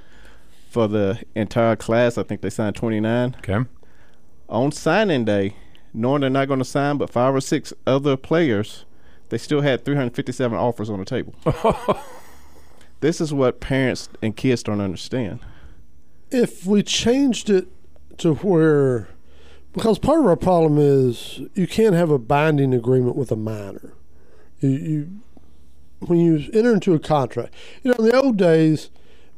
[0.71, 3.37] For the entire class, I think they signed 29.
[3.39, 3.59] Okay.
[4.49, 5.55] On signing day,
[5.93, 8.85] knowing they're not going to sign but five or six other players,
[9.29, 11.35] they still had 357 offers on the table.
[13.01, 15.39] this is what parents and kids don't understand.
[16.33, 17.69] If we changed it
[18.19, 19.09] to where
[19.75, 23.93] because part of our problem is you can't have a binding agreement with a minor.
[24.61, 25.11] You, you
[26.09, 28.91] when you enter into a contract, you know, in the old days,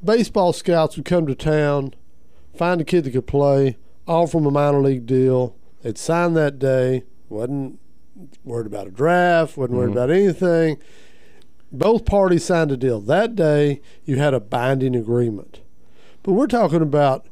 [0.03, 1.95] baseball scouts would come to town,
[2.57, 3.77] find a kid that could play,
[4.07, 5.57] offer him a minor league deal.
[5.83, 7.05] They'd sign that day.
[7.29, 7.79] wasn't
[8.45, 9.57] worried about a draft.
[9.57, 9.99] wasn't worried mm-hmm.
[9.99, 10.79] about anything.
[11.73, 13.81] Both parties signed a deal that day.
[14.05, 15.61] You had a binding agreement.
[16.23, 17.27] But we're talking about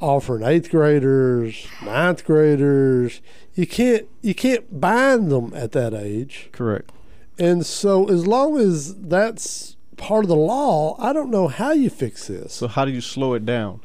[0.00, 3.20] offering eighth graders, ninth graders.
[3.54, 6.48] You can't you can't bind them at that age.
[6.52, 6.90] Correct.
[7.38, 11.90] And so as long as that's part of the law, I don't know how you
[11.90, 12.52] fix this.
[12.54, 13.80] So how do you slow it down?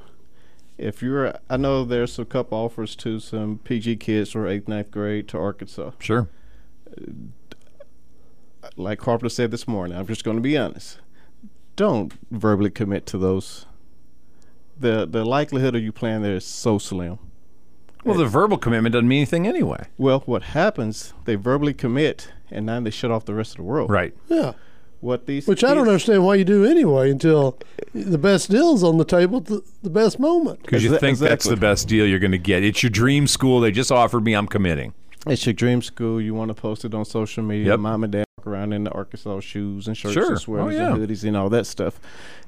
[0.77, 4.91] If you're, I know there's a couple offers to some PG kids for eighth, ninth
[4.91, 5.91] grade to Arkansas.
[5.99, 6.29] Sure.
[8.77, 10.99] Like Carpenter said this morning, I'm just going to be honest.
[11.75, 13.65] Don't verbally commit to those.
[14.77, 17.19] The the likelihood of you playing there is so slim.
[18.03, 19.88] Well, the verbal commitment doesn't mean anything anyway.
[19.97, 21.13] Well, what happens?
[21.25, 23.89] They verbally commit, and now they shut off the rest of the world.
[23.89, 24.13] Right.
[24.29, 24.53] Yeah.
[25.01, 27.57] What these Which I don't kids- understand why you do anyway until
[27.93, 30.62] the best deal's on the table at the, the best moment.
[30.62, 31.55] Because you Exa- think that's exactly.
[31.55, 32.63] the best deal you're going to get.
[32.63, 33.62] It's your dream school.
[33.62, 34.33] They just offered me.
[34.33, 34.93] I'm committing.
[35.27, 36.19] It's your dream school.
[36.21, 37.67] You want to post it on social media.
[37.71, 37.79] Yep.
[37.79, 40.23] Mom and dad walk around in the Arkansas shoes and shirts Sure.
[40.25, 40.93] and oh, sweaters Oh, yeah.
[40.93, 41.99] and hoodies and all that stuff,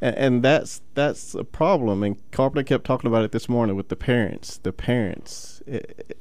[0.02, 2.04] and, and that's that's a problem.
[2.04, 4.58] And Carpenter kept talking about it this morning with the parents.
[4.58, 6.18] The parents, it, it-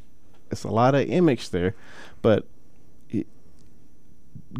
[0.52, 1.76] it's a lot of image there,
[2.22, 2.44] but
[3.08, 3.28] it,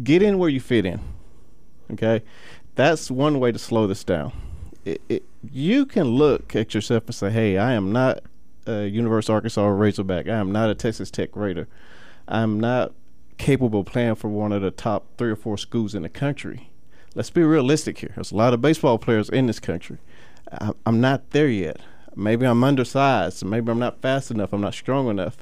[0.03, 1.01] get in where you fit in.
[1.91, 2.23] Okay,
[2.75, 4.31] that's one way to slow this down.
[4.85, 8.19] It, it, you can look at yourself and say, "Hey, I am not
[8.65, 10.27] a University of Arkansas Razorback.
[10.29, 11.67] I am not a Texas Tech Raider.
[12.27, 12.93] I'm not
[13.41, 16.69] capable playing for one of the top three or four schools in the country."
[17.13, 18.11] Let's be realistic here.
[18.15, 19.97] There's a lot of baseball players in this country.
[20.49, 21.77] I, I'm not there yet.
[22.15, 23.43] Maybe I'm undersized.
[23.43, 24.53] Maybe I'm not fast enough.
[24.53, 25.37] I'm not strong enough.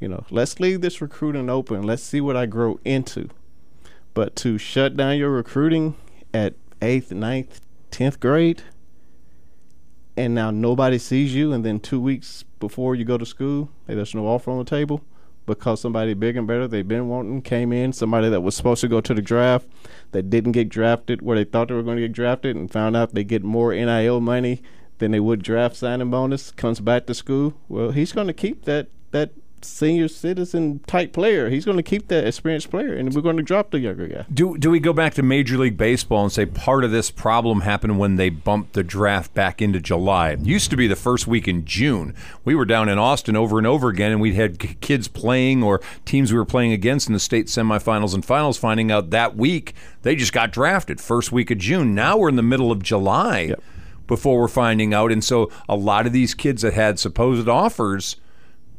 [0.00, 1.82] You know, let's leave this recruiting open.
[1.82, 3.28] Let's see what I grow into.
[4.14, 5.94] But to shut down your recruiting
[6.34, 7.60] at eighth, ninth,
[7.92, 8.62] tenth grade,
[10.16, 13.94] and now nobody sees you, and then two weeks before you go to school, hey,
[13.94, 15.02] there's no offer on the table
[15.54, 18.88] because somebody big and better they've been wanting came in, somebody that was supposed to
[18.88, 19.66] go to the draft
[20.12, 22.96] that didn't get drafted where they thought they were going to get drafted and found
[22.96, 24.62] out they get more NIL money
[24.98, 27.54] than they would draft signing bonus, comes back to school.
[27.68, 29.32] Well, he's going to keep that that
[29.64, 31.48] senior citizen type player.
[31.48, 34.24] He's going to keep that experienced player, and we're going to drop the younger guy.
[34.32, 37.62] Do do we go back to Major League Baseball and say part of this problem
[37.62, 40.30] happened when they bumped the draft back into July?
[40.30, 42.14] It used to be the first week in June.
[42.44, 45.80] We were down in Austin over and over again, and we'd had kids playing or
[46.04, 49.74] teams we were playing against in the state semifinals and finals, finding out that week
[50.02, 51.94] they just got drafted first week of June.
[51.94, 53.54] Now we're in the middle of July
[54.06, 58.16] before we're finding out, and so a lot of these kids that had supposed offers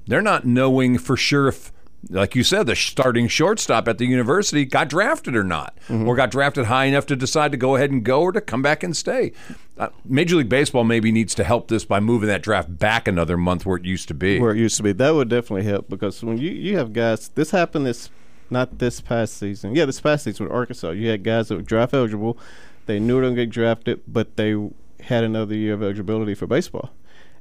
[0.08, 1.72] they're not knowing for sure if
[2.10, 6.30] like you said the starting shortstop at the university got drafted or not or got
[6.30, 8.98] drafted high enough to decide to go ahead and go or to come back and
[8.98, 9.32] stay
[9.78, 13.38] uh, major league baseball maybe needs to help this by moving that draft back another
[13.38, 14.92] month where it used to be where it used to be.
[14.92, 18.10] That would definitely help because when you you have guys, this happened this
[18.50, 19.76] not this past season.
[19.76, 22.38] Yeah, this past season with Arkansas, you had guys that were draft eligible.
[22.86, 24.56] They knew they were going to get drafted, but they
[25.00, 26.92] had another year of eligibility for baseball.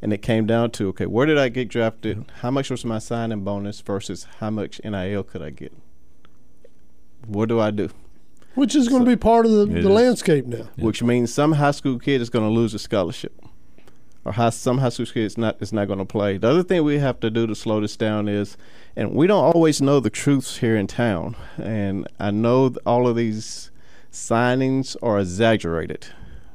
[0.03, 2.25] And it came down to okay, where did I get drafted?
[2.41, 5.73] How much was my signing bonus versus how much NIL could I get?
[7.27, 7.89] What do I do?
[8.55, 10.69] Which is going to be part of the, the landscape now.
[10.77, 13.41] Which means some high school kid is going to lose a scholarship,
[14.25, 16.37] or high, some high school kid is not is not going to play.
[16.37, 18.57] The other thing we have to do to slow this down is,
[18.95, 21.37] and we don't always know the truths here in town.
[21.57, 23.71] And I know all of these
[24.11, 26.09] signings are exaggerated.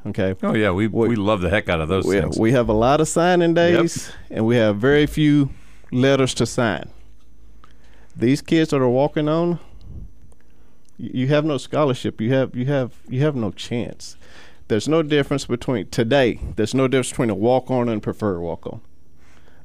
[0.10, 2.52] Okay, oh yeah we, We- we love the heck out of those we, things we
[2.52, 5.50] have a lot of signing days, and we have very few
[5.92, 6.90] letters to sign.
[8.16, 9.60] These kids that are walking on,
[10.98, 12.20] you, have no scholarship.
[12.20, 14.16] You have you have you have no chance.
[14.68, 16.40] There's no difference between today.
[16.56, 18.82] There's no difference between a walk on and preferred walk on.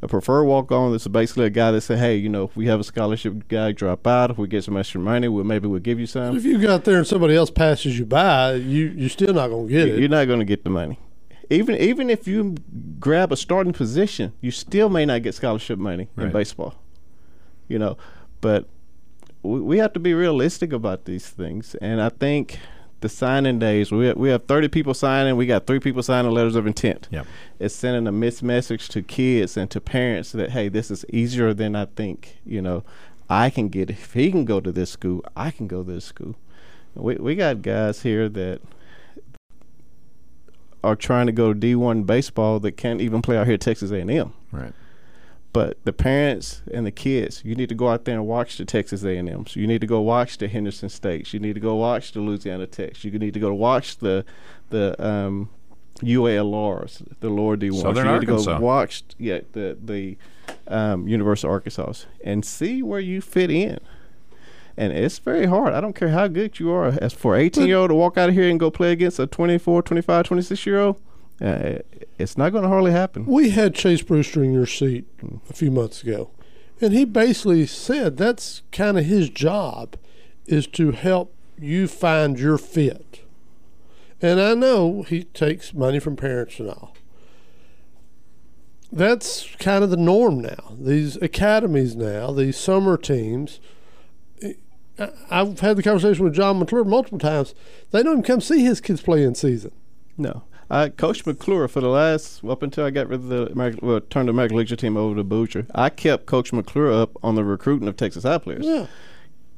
[0.05, 2.57] A preferred walk on This is basically a guy that said, "Hey, you know, if
[2.57, 5.69] we have a scholarship guy drop out, if we get some extra money, we'll maybe
[5.69, 8.55] we'll give you some." If you go out there and somebody else passes you by,
[8.55, 10.01] you you're still not going to get it.
[10.01, 10.99] You're not going to get the money.
[11.51, 12.57] Even even if you
[12.99, 16.75] grab a starting position, you still may not get scholarship money in baseball.
[17.69, 17.97] You know,
[18.41, 18.69] but
[19.45, 22.59] we, we have to be realistic about these things, and I think
[23.03, 26.31] the signing days we have, we have 30 people signing, we got three people signing
[26.31, 27.09] letters of intent.
[27.11, 27.27] Yep.
[27.59, 31.53] It's sending a mixed message to kids and to parents that hey, this is easier
[31.53, 32.39] than I think.
[32.47, 32.85] You know,
[33.29, 36.05] I can get if he can go to this school, I can go to this
[36.07, 36.35] school.
[36.95, 38.61] We we got guys here that
[40.85, 43.93] are trying to go to D1 baseball that can't even play out here at Texas
[43.93, 44.33] A&M.
[44.51, 44.73] right
[45.53, 48.65] But the parents and the kids, you need to go out there and watch the
[48.65, 49.55] Texas A&Ms.
[49.55, 51.35] You need to go watch the Henderson States.
[51.35, 53.05] You need to go watch the Louisiana Techs.
[53.05, 54.25] You need to go watch the
[54.71, 55.51] the um,
[56.01, 57.83] UALRs, the lower D ones.
[57.83, 58.55] Southern you need Arkansas.
[58.55, 60.17] to go watch yeah the the
[60.69, 61.93] um, University of Arkansas
[62.25, 63.79] and see where you fit in.
[64.75, 65.75] And it's very hard.
[65.75, 66.87] I don't care how good you are.
[66.87, 69.27] As for 18 year old to walk out of here and go play against a
[69.27, 71.01] 24, 25, 26 year old,
[71.43, 71.79] uh,
[72.19, 73.27] it's not going to hardly happen.
[73.27, 75.07] We had Chase Brewster in your seat
[75.51, 76.31] a few months ago,
[76.81, 79.97] and he basically said that's kind of his job
[80.47, 83.25] is to help you find your fit.
[84.21, 86.95] And I know he takes money from parents and all.
[88.93, 90.77] That's kind of the norm now.
[90.79, 93.59] These academies now, these summer teams.
[95.31, 97.55] I've had the conversation with John McClure multiple times.
[97.91, 99.73] They don't even come see his kids play in season.
[100.17, 100.45] No.
[100.71, 104.01] I coached McClure for the last up until I got rid of the American, well,
[104.01, 105.67] turned the American Legion team over to Boucher.
[105.75, 108.65] I kept Coach McClure up on the recruiting of Texas high players.
[108.65, 108.87] Yeah.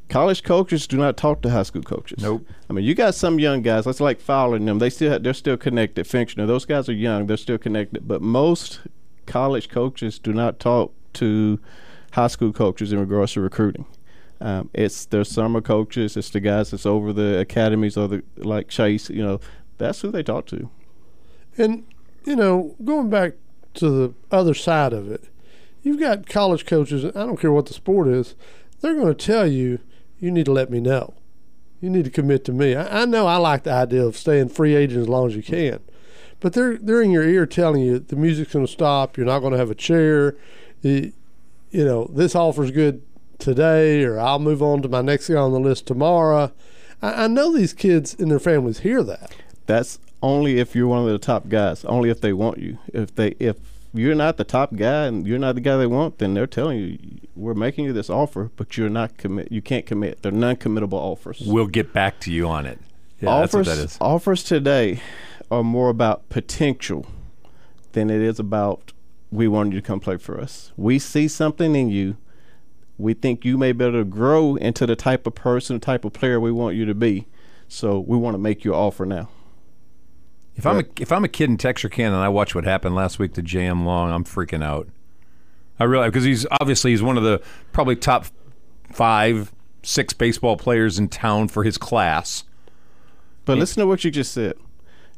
[0.08, 2.22] College coaches do not talk to high school coaches.
[2.22, 2.46] Nope.
[2.68, 3.84] I mean, you got some young guys.
[3.84, 4.78] That's like following them.
[4.78, 6.06] They still have, they're still connected.
[6.06, 6.46] Finchner.
[6.46, 7.26] Those guys are young.
[7.26, 8.06] They're still connected.
[8.06, 8.80] But most
[9.26, 11.58] college coaches do not talk to
[12.12, 13.86] high school coaches in regards to recruiting.
[14.40, 16.16] Um, it's their summer coaches.
[16.16, 19.08] It's the guys that's over the academies or the like Chase.
[19.08, 19.40] You know,
[19.78, 20.68] that's who they talk to.
[21.56, 21.84] And,
[22.24, 23.34] you know, going back
[23.74, 25.28] to the other side of it,
[25.82, 28.34] you've got college coaches, I don't care what the sport is,
[28.80, 29.78] they're going to tell you,
[30.18, 31.14] you need to let me know.
[31.80, 32.74] You need to commit to me.
[32.74, 35.42] I, I know I like the idea of staying free agent as long as you
[35.42, 35.80] can,
[36.40, 39.40] but they're, they're in your ear telling you the music's going to stop, you're not
[39.40, 40.36] going to have a chair,
[40.82, 41.12] you,
[41.70, 43.02] you know, this offer's good
[43.38, 46.52] today, or I'll move on to my next guy on the list tomorrow.
[47.02, 49.34] I, I know these kids and their families hear that.
[49.66, 51.84] That's only if you're one of the top guys.
[51.84, 52.78] Only if they want you.
[52.92, 53.56] If they if
[53.92, 56.78] you're not the top guy and you're not the guy they want, then they're telling
[56.78, 56.98] you
[57.36, 59.52] we're making you this offer, but you're not commit.
[59.52, 60.22] You can't commit.
[60.22, 61.42] They're non-committable offers.
[61.46, 62.80] We'll get back to you on it.
[63.20, 63.98] Yeah, that's offers what that is.
[64.00, 65.00] offers today
[65.50, 67.06] are more about potential
[67.92, 68.92] than it is about
[69.30, 70.72] we want you to come play for us.
[70.76, 72.16] We see something in you.
[72.96, 76.12] We think you may be able to grow into the type of person, type of
[76.12, 77.26] player we want you to be.
[77.68, 79.28] So we want to make you an offer now.
[80.56, 83.18] If I'm a if I'm a kid in Texarkana and I watch what happened last
[83.18, 83.84] week to J.M.
[83.84, 84.88] Long, I'm freaking out.
[85.80, 88.26] I realize because he's obviously he's one of the probably top
[88.92, 92.44] five, six baseball players in town for his class.
[93.44, 94.54] But listen to what you just said.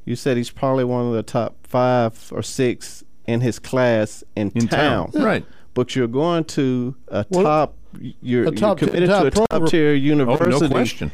[0.05, 4.51] You said he's probably one of the top five or six in his class in,
[4.55, 5.45] In town, right?
[5.75, 7.75] But you're going to a Well, top.
[8.21, 10.55] You're, a top- you're committed top to a top tier university.
[10.55, 11.11] Oh, no question.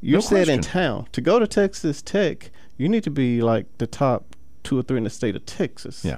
[0.00, 2.50] You No said in town to go to Texas Tech,
[2.82, 6.04] you need to be like the top two or three in the state of Texas.
[6.04, 6.16] Yeah.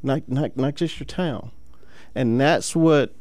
[0.00, 1.50] Not not not just your town,
[2.14, 3.12] and that's what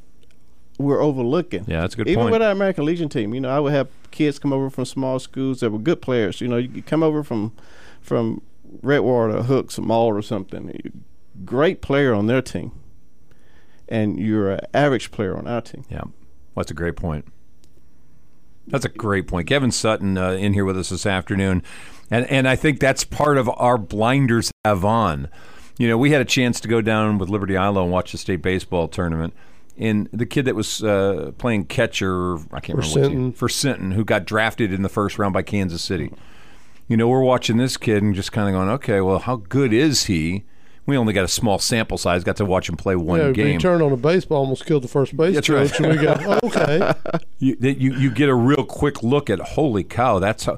[0.78, 1.66] we're overlooking.
[1.68, 2.12] Yeah, that's a good point.
[2.12, 2.34] Even point.
[2.34, 5.18] with our American Legion team, you know, I would have kids come over from small
[5.18, 6.40] schools that were good players.
[6.40, 7.52] You know, you could come over from
[8.00, 8.44] from
[8.84, 10.94] Redwater, Hooks, Maud, or something.
[11.44, 12.74] Great player on their team,
[13.90, 15.84] and you're an average player on our team.
[15.90, 16.12] Yeah, well,
[16.58, 17.26] that's a great point.
[18.68, 19.48] That's a great point.
[19.48, 21.64] Kevin Sutton uh, in here with us this afternoon,
[22.12, 25.30] and and I think that's part of our blinders have on.
[25.78, 28.42] You know, we had a chance to go down with Liberty-Eylau and watch the state
[28.42, 29.34] baseball tournament.
[29.78, 33.32] And the kid that was uh, playing catcher, I can't For remember what team, Sinton.
[33.34, 36.12] for Sinton, who got drafted in the first round by Kansas City.
[36.88, 39.72] You know, we're watching this kid and just kind of going, okay, well, how good
[39.72, 40.46] is he?
[40.88, 42.24] We only got a small sample size.
[42.24, 43.48] Got to watch him play one yeah, game.
[43.48, 45.80] he turned on a baseball, almost killed the first base That's right.
[45.80, 46.94] and we go, "Oh, okay.
[47.40, 50.58] you, you you get a real quick look at holy cow that's how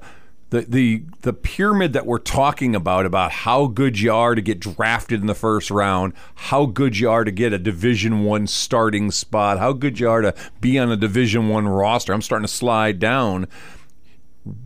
[0.49, 4.59] the the the pyramid that we're talking about about how good you are to get
[4.59, 9.11] drafted in the first round how good you are to get a division 1 starting
[9.11, 12.53] spot how good you are to be on a division 1 roster i'm starting to
[12.53, 13.47] slide down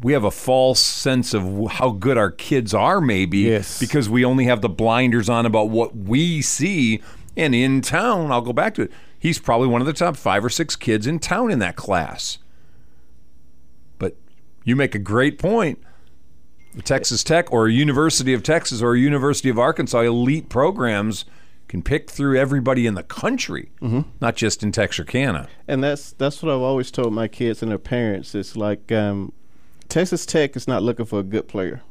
[0.01, 3.79] we have a false sense of how good our kids are maybe Yes.
[3.79, 7.01] because we only have the blinders on about what we see.
[7.35, 10.43] And in town i'll go back to it he's probably one of the top five
[10.45, 12.37] or six kids in town in that class.
[13.97, 14.15] But
[14.65, 15.79] you make a great point.
[16.83, 21.23] Texas tech or university of texas or university of arkansas elite programs
[21.67, 23.71] can pick through everybody in the country
[24.21, 25.47] not just in texarkana.
[25.67, 28.33] And that's that's what I've always told my kids and their parents.
[28.35, 29.33] It's like um,
[29.93, 31.83] Texas Tech is not looking for a good player.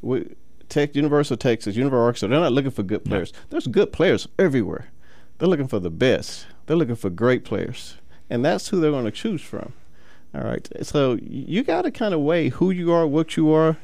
[0.00, 0.36] We,
[0.68, 3.32] Tech, University of Texas, University of Arkansas, they're not looking for good players.
[3.50, 4.92] There's good players everywhere.
[5.38, 6.46] They're looking for the best.
[6.66, 7.96] They're looking for great players,
[8.30, 9.72] and that's who they're going to choose from.
[10.36, 10.68] All right.
[10.82, 13.76] So you got to kind of weigh who you are, what you are,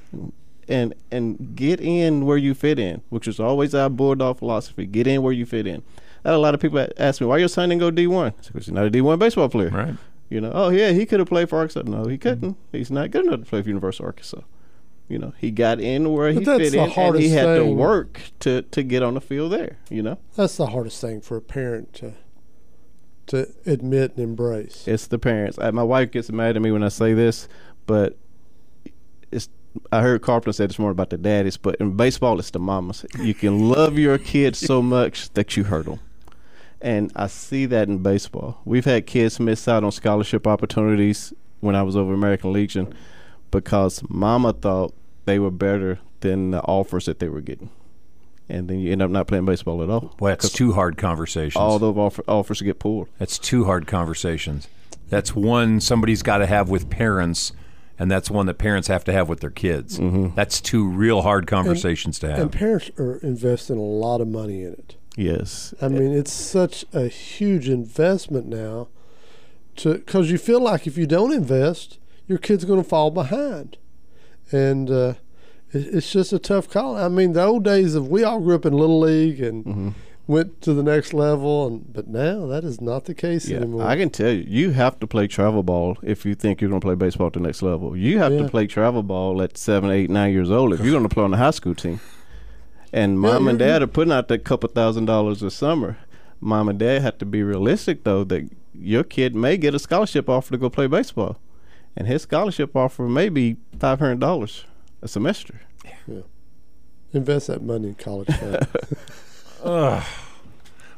[0.68, 4.86] and and get in where you fit in, which is always our bulldog philosophy.
[4.86, 5.82] Get in where you fit in.
[6.24, 8.34] I had a lot of people ask me why your son didn't go D one.
[8.46, 9.70] Because he's not a D one baseball player.
[9.70, 9.94] Right.
[10.32, 11.82] You know, oh yeah, he could have played for Arkansas.
[11.84, 12.56] No, he couldn't.
[12.72, 14.40] He's not good enough to play for University of Arkansas.
[15.06, 17.66] You know, he got in where he But that's fit in, and he had to
[17.66, 19.76] work to to get on the field there.
[19.90, 22.14] You know, That's the hardest thing for a parent to
[23.26, 24.88] to admit and embrace.
[24.88, 25.58] it's the parents.
[25.58, 27.46] Uh, my wife gets mad at me when I say this,
[27.86, 28.16] but
[29.30, 29.50] it's.
[29.90, 33.04] I heard Carpenter say this morning about the daddies, but in baseball, it's the mamas.
[33.20, 36.00] You can love your kids so much that you hurt them.
[36.82, 38.58] And I see that in baseball.
[38.64, 42.92] We've had kids miss out on scholarship opportunities when I was over American Legion
[43.52, 44.92] because mama thought
[45.24, 47.70] they were better than the offers that they were getting.
[48.48, 50.14] And then you end up not playing baseball at all.
[50.18, 51.56] Well, that's 'Cause two hard conversations.
[51.56, 53.06] all those offer, offers get pulled.
[53.18, 54.66] That's two hard conversations.
[55.08, 57.52] That's one somebody's got to have with parents,
[57.98, 59.98] and that's one that parents have to have with their kids.
[60.00, 60.34] Mm-hmm.
[60.34, 62.38] That's two real hard conversations to have.
[62.40, 64.96] And parents are investing a lot of money in it.
[65.16, 65.74] Yes.
[65.82, 68.88] I mean, it's such a huge investment now,
[69.76, 73.76] to because you feel like if you don't invest, your kid's going to fall behind,
[74.50, 75.14] and uh,
[75.72, 76.96] it, it's just a tough call.
[76.96, 79.88] I mean, the old days of we all grew up in little league and Mm-hmm.
[80.26, 83.82] went to the next level, and but now that is not the case Yeah, anymore.
[83.82, 86.80] I can tell you, you have to play travel ball if you think you're going
[86.80, 87.94] to play baseball at the next level.
[87.96, 88.44] You have Yeah.
[88.44, 91.24] to play travel ball at seven, eight, nine years old if you're going to play
[91.24, 92.00] on the high school team.
[92.92, 95.98] And mom and you're- dad are putting out that couple thousand dollars a summer.
[96.40, 100.28] Mom and dad have to be realistic though that your kid may get a scholarship
[100.28, 101.38] offer to go play baseball,
[101.96, 104.64] and his scholarship offer may be five hundred dollars
[105.00, 105.60] a semester.
[106.06, 106.20] Yeah.
[107.12, 108.66] Invest that money in college fund.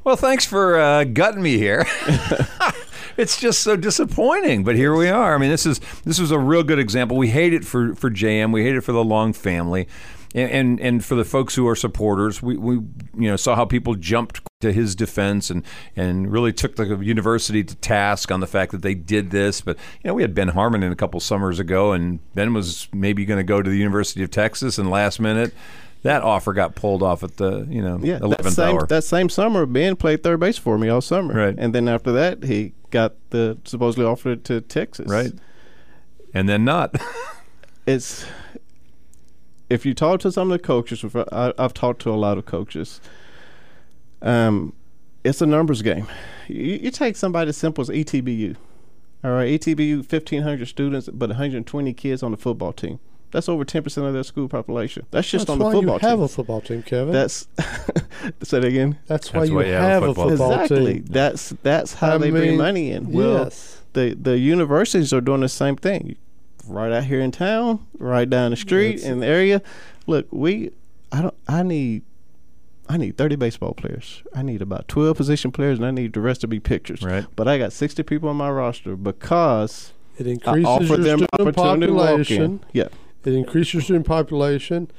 [0.05, 1.87] well, thanks for uh, gutting me here.
[3.17, 5.35] it's just so disappointing, but here we are.
[5.35, 7.17] I mean, this is this was a real good example.
[7.17, 8.53] We hate it for for JM.
[8.53, 9.89] We hate it for the Long family.
[10.35, 13.65] And, and and for the folks who are supporters, we, we you know saw how
[13.65, 15.65] people jumped to his defense and
[15.95, 19.61] and really took the university to task on the fact that they did this.
[19.61, 22.89] But you know we had Ben Harmon in a couple summers ago, and Ben was
[22.93, 25.55] maybe going to go to the University of Texas, and last minute
[26.03, 28.87] that offer got pulled off at the you know Yeah, that eleventh same hour.
[28.89, 31.55] that same summer, Ben played third base for me all summer, Right.
[31.57, 35.33] And then after that, he got the supposedly offered to Texas, right?
[36.35, 36.97] And then not.
[37.87, 38.25] It's
[39.75, 42.39] if you talk to some of the coaches, I, I- I've talked to a lot
[42.39, 43.01] of coaches.
[44.23, 44.73] Um,
[45.23, 46.07] it's a numbers game.
[46.49, 48.57] You, you take somebody as simple as ETBU.
[49.23, 53.01] All right, ETBU, fifteen hundred students, but one hundred twenty kids on the football team.
[53.31, 55.07] That's over ten percent of their school population.
[55.11, 56.03] That's just That's on the football team.
[56.03, 56.25] That's why football you have team.
[56.25, 57.13] a football team, Kevin.
[57.13, 57.49] That's
[58.49, 58.99] say that again.
[59.07, 60.95] That's why That's you why you have a have a football football, exactly.
[60.95, 61.05] team.
[61.07, 63.13] That's that's how I they bring money in.
[63.13, 63.81] Well, yes.
[63.95, 66.17] the the universities are doing the same thing.
[66.67, 69.63] Right out here in town, right down the street That's- in the area.
[70.07, 70.71] Look, we
[71.13, 72.03] I don't I need
[72.89, 74.23] I need 30 baseball players.
[74.35, 77.03] I need about 12 position players and I need the rest to be pitchers.
[77.03, 77.25] Right.
[77.35, 81.19] But I got 60 people on my roster because It I increases offer your them
[81.21, 82.61] student opportunity population.
[82.73, 82.89] Yeah.
[83.25, 84.91] It increases your student population,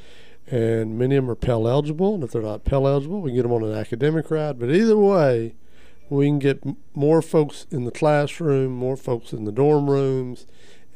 [0.49, 2.16] and many of them are Pell eligible.
[2.16, 4.57] And if they're not Pell eligible, we can get them on an academic route.
[4.57, 5.53] But either way,
[6.09, 6.63] we can get
[6.95, 10.47] more folks in the classroom, more folks in the dorm rooms,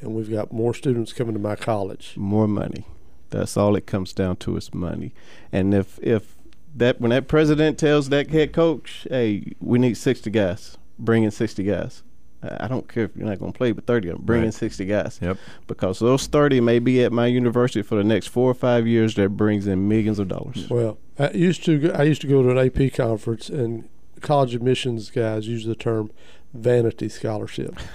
[0.01, 2.13] and we've got more students coming to my college.
[2.15, 2.85] more money.
[3.29, 5.13] That's all it comes down to is money.
[5.51, 6.35] And if if
[6.75, 11.31] that when that president tells that head coach, "Hey, we need sixty guys," bring in
[11.31, 12.01] sixty guys.
[12.41, 14.39] I I don't care if you're not going to play, but thirty of them, bring
[14.41, 14.53] in Right.
[14.53, 15.19] sixty guys.
[15.21, 15.37] Yep.
[15.67, 19.13] Because those thirty may be at my university for the next four or five years.
[19.15, 20.67] That brings in millions of dollars.
[20.69, 23.89] Well, I used to go, I used to go to an AP conference, and
[24.21, 26.09] college admissions guys use the term
[26.53, 27.75] vanity scholarship.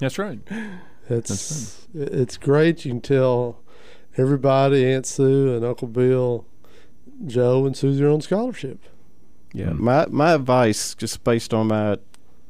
[0.00, 0.40] That's right.
[1.18, 2.84] It's it's great.
[2.84, 3.58] You can tell
[4.16, 6.46] everybody, Aunt Sue and Uncle Bill,
[7.26, 8.78] Joe and Susie are on scholarship.
[9.52, 9.78] Yeah, Mm.
[9.78, 11.98] my my advice, just based on my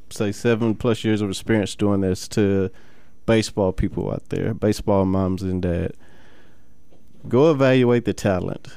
[0.09, 2.69] say seven plus years of experience doing this, to
[3.25, 5.93] baseball people out there, baseball moms and dad,
[7.27, 8.67] go evaluate the talent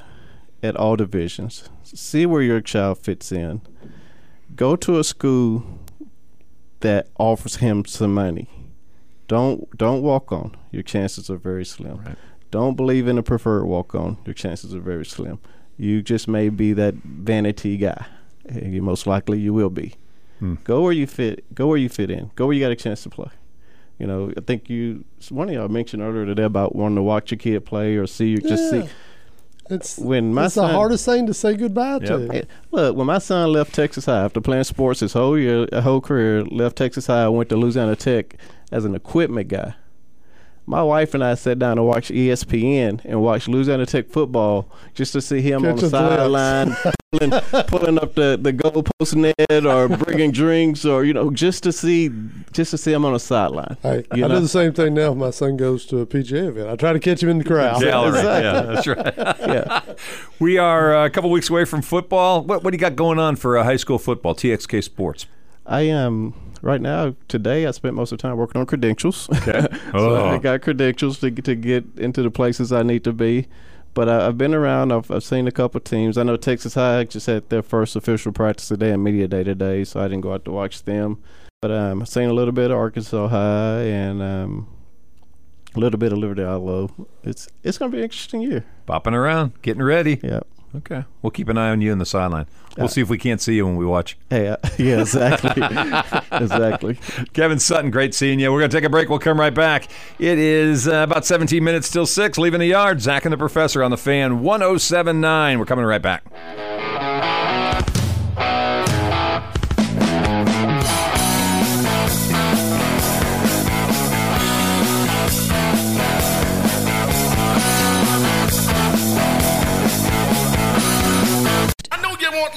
[0.62, 1.68] at all divisions.
[1.82, 3.61] See where your child fits in.
[4.55, 5.64] Go to a school
[6.80, 8.49] that offers him some money.
[9.29, 10.57] Don't don't walk on.
[10.70, 11.99] Your chances are very slim.
[12.05, 12.16] Right.
[12.51, 14.18] Don't believe in a preferred walk on.
[14.24, 15.39] Your chances are very slim.
[15.77, 18.07] You just may be that vanity guy.
[18.49, 19.95] And you most likely you will be.
[20.39, 20.55] Hmm.
[20.64, 21.45] Go where you fit.
[21.55, 22.31] Go where you fit in.
[22.37, 23.31] Go where you got a chance to play.
[23.99, 27.31] You know, I think you one of y'all mentioned earlier today about wanting to watch
[27.31, 28.85] your kid play or see you just see
[29.70, 32.05] It's when my it's son the hardest thing to say goodbye Yep.
[32.05, 32.47] to.
[32.70, 36.45] Look, when my son left Texas High after playing sports his whole year, whole career,
[36.45, 38.37] left Texas High, went to Louisiana Tech
[38.71, 39.75] as an equipment guy.
[40.69, 45.12] My wife and I sat down and watched ESPN and watched Louisiana Tech football just
[45.12, 46.77] to see him on the sideline
[47.12, 47.31] pulling,
[47.69, 52.11] pulling up the, the goalpost net or bringing drinks or you know just to see
[52.53, 53.77] just to see him on the sideline.
[53.83, 54.29] Hey, I know?
[54.29, 55.12] do the same thing now.
[55.12, 57.45] If my son goes to a PGA event, I try to catch him in the
[57.45, 57.81] crowd.
[57.81, 58.19] Gallery.
[58.19, 58.45] Exactly.
[58.45, 59.37] Yeah, that's right.
[59.47, 59.83] Yeah.
[60.41, 62.43] We are uh, a couple weeks away from football.
[62.43, 64.35] What, what do you got going on for uh, high school football?
[64.35, 65.27] TXK Sports.
[65.67, 67.14] I am right now.
[67.29, 69.29] Today, I spent most of the time working on credentials.
[69.33, 69.67] Okay.
[69.93, 70.39] so I Oh.
[70.39, 73.47] got credentials to to get into the places I need to be.
[73.95, 74.93] But I, I've been around.
[74.93, 76.19] I've, I've seen a couple teams.
[76.19, 79.85] I know Texas High just had their first official practice today and media day today,
[79.85, 81.19] so I didn't go out to watch them.
[81.62, 84.69] But um, I've seen a little bit of Arkansas High and um,
[85.75, 87.07] a little bit of Liberty-Eylau.
[87.25, 88.64] It's it's gonna be an interesting year.
[88.87, 90.21] Bopping around, getting ready.
[90.23, 90.41] Yeah.
[90.77, 91.05] Okay.
[91.22, 92.47] We'll keep an eye on you in the sideline.
[92.77, 94.18] We'll Uh, see if we can't see you when we watch.
[94.29, 95.51] Hey, uh, yeah, exactly,
[96.33, 96.99] exactly.
[97.33, 98.53] Kevin Sutton, great seeing you.
[98.53, 99.09] We're going to take a break.
[99.09, 99.89] We'll come right back.
[100.18, 103.01] It is uh, about 17 minutes till 6, leaving the yard.
[103.01, 105.59] Zach and the Professor on the fan 1079.
[105.59, 106.24] We're coming right back.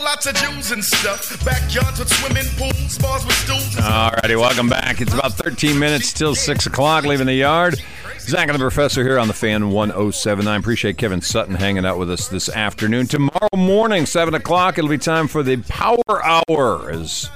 [0.09, 1.45] Lots of Jews and stuff.
[1.45, 3.77] Backyards with swimming pools, bars with stools.
[3.77, 5.01] All righty, welcome back.
[5.01, 7.79] It's about 13 minutes till 6 o'clock, leaving the yard.
[8.17, 10.59] Zach and the Professor here on the fan 1079.
[10.59, 13.05] Appreciate Kevin Sutton hanging out with us this afternoon.
[13.05, 17.29] Tomorrow morning, 7 o'clock, it'll be time for the Power Hour as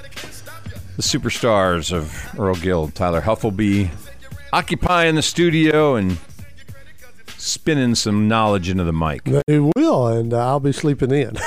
[0.95, 3.91] the superstars of Earl Guild, Tyler Huff will be
[4.51, 6.17] occupying the studio and
[7.43, 9.23] spinning some knowledge into the mic.
[9.47, 11.37] They will, and I'll be sleeping in.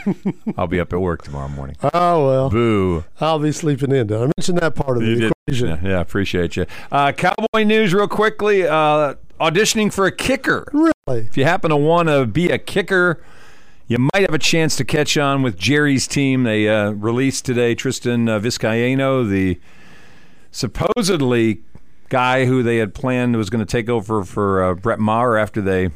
[0.56, 1.76] I'll be up at work tomorrow morning.
[1.82, 3.04] oh well, Boo.
[3.20, 4.06] I'll be sleeping in.
[4.08, 5.32] Did I mention that part of You the did.
[5.46, 5.68] equation?
[5.68, 6.66] Yeah, yeah, appreciate you.
[6.90, 8.66] Uh, Cowboy news, real quickly.
[8.66, 10.66] Uh, auditioning for a kicker.
[10.72, 11.26] Really?
[11.26, 13.22] If you happen to want to be a kicker,
[13.88, 16.44] you might have a chance to catch on with Jerry's team.
[16.44, 19.60] They uh, released today Tristan uh, Vizcaino, the
[20.50, 21.62] supposedly
[22.12, 25.60] guy who they had planned was going to take over for uh, Brett Maher after
[25.62, 25.88] they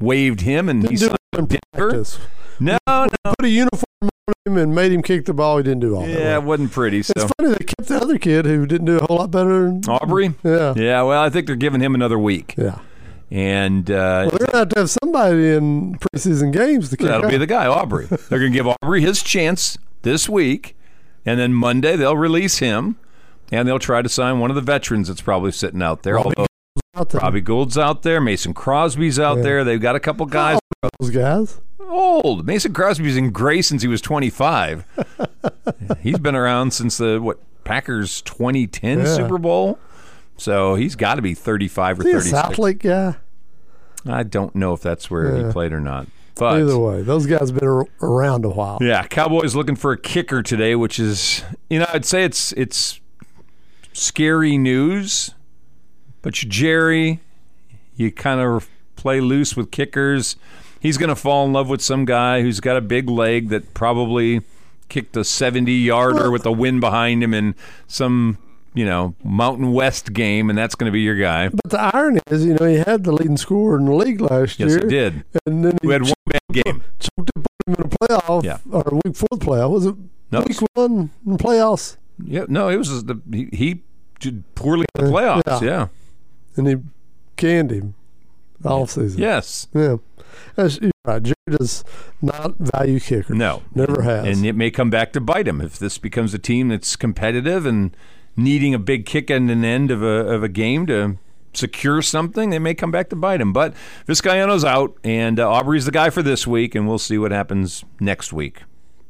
[0.00, 1.88] waived him, and he Didn't do signed it in with Denver.
[1.90, 2.18] practice.
[2.58, 3.06] No, no,
[3.38, 4.08] Put a uniform on
[4.46, 5.58] him and made him kick the ball.
[5.58, 6.10] He didn't do all that.
[6.10, 7.02] yeah, it wasn't pretty.
[7.02, 9.66] So It's funny they kept the other kid who didn't do a whole lot better.
[9.66, 10.34] Than, Aubrey.
[10.42, 10.74] Yeah.
[10.76, 12.78] Yeah, well, I think they're giving him another week, Yeah.
[13.30, 17.06] and uh, Well, they're gonna have to have somebody in preseason games to kick.
[17.08, 18.06] That'll be the guy, Aubrey.
[18.06, 20.76] They're going to give Aubrey his chance this week,
[21.26, 22.96] and then Monday they'll release him,
[23.52, 26.14] and they'll try to sign one of the veterans that's probably sitting out there.
[26.16, 26.46] Robbie
[26.96, 27.20] out there.
[27.20, 29.42] Robbie Gould's out there, Mason Crosby's out Yeah.
[29.42, 29.64] there.
[29.64, 30.58] They've got a couple guys
[31.00, 31.60] Those guys.
[31.80, 32.46] old.
[32.46, 34.84] Mason Crosby's in Gray since he was 25.
[36.02, 39.04] he's been around since the what Packers 2010 Yeah.
[39.04, 39.78] Super Bowl.
[40.36, 42.38] So he's got to be 35 or Is he a 36.
[42.58, 43.16] Southlake guy?
[44.06, 46.06] I don't know if that's where he played or not.
[46.36, 48.78] But Either way, those guys have been around a while.
[48.80, 53.00] Yeah, Cowboys looking for a kicker today, which is you know I'd say it's it's
[53.98, 55.34] scary news,
[56.22, 57.20] but Jerry,
[57.96, 60.36] you kind of play loose with kickers.
[60.80, 63.74] He's going to fall in love with some guy who's got a big leg that
[63.74, 64.42] probably
[64.88, 67.54] kicked a 70 yarder with the wind behind him in
[67.86, 68.38] some
[68.74, 71.48] you know Mountain West game, and that's going to be your guy.
[71.48, 74.60] But the irony is, you know, he had the leading scorer in the league last
[74.60, 74.78] Yes, year.
[74.78, 75.24] Yes, he did.
[75.46, 76.84] And then he We had one bad game.
[77.00, 78.58] choked up him in a playoff, Yeah.
[78.70, 79.70] or week four playoff.
[79.70, 79.96] Was it
[80.30, 81.96] No, week one in the playoffs?
[82.24, 83.82] yeah, no, it was the he, he
[84.18, 85.60] did poorly in the playoffs.
[85.62, 85.68] Yeah.
[85.68, 85.88] yeah.
[86.56, 86.76] And he
[87.36, 87.94] canned him
[88.64, 89.20] all season.
[89.20, 89.68] Yes.
[89.74, 89.96] Yeah.
[90.54, 91.22] That's, you're right.
[91.22, 91.84] Jerry does
[92.20, 93.36] not value kickers.
[93.36, 94.26] No, Never has.
[94.26, 97.64] and it may come back to bite him if this becomes a team that's competitive
[97.66, 97.96] and
[98.36, 101.16] needing a big kick at an end of a of a game to
[101.52, 102.50] secure something.
[102.50, 103.52] They may come back to bite him.
[103.52, 103.74] But
[104.06, 107.84] Vizcaino's out, and uh, Aubrey's the guy for this week, and we'll see what happens
[108.00, 108.62] next week.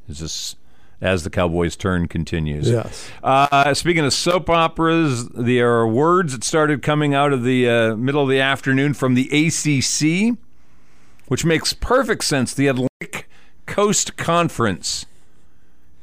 [0.08, 0.56] Is this
[1.00, 2.68] as the Cowboys' turn continues?
[2.68, 3.08] yes.
[3.22, 7.96] Uh, speaking of soap operas, there are words that started coming out of the uh,
[7.96, 10.36] middle of the afternoon from the ACC,
[11.28, 12.52] which makes perfect sense.
[12.54, 13.28] The Atlantic
[13.66, 15.06] Coast Conference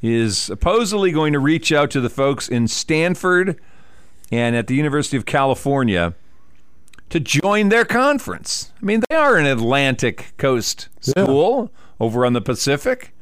[0.01, 3.59] is supposedly going to reach out to the folks in Stanford
[4.31, 6.13] and at the University of California
[7.09, 8.71] to join their conference.
[8.81, 11.23] I mean, they are an Atlantic Coast Yeah.
[11.23, 13.14] school over on the Pacific.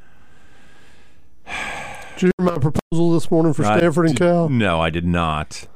[1.46, 4.50] Did you hear my proposal this morning for I Stanford and did- Cal?
[4.50, 5.68] No, I did not.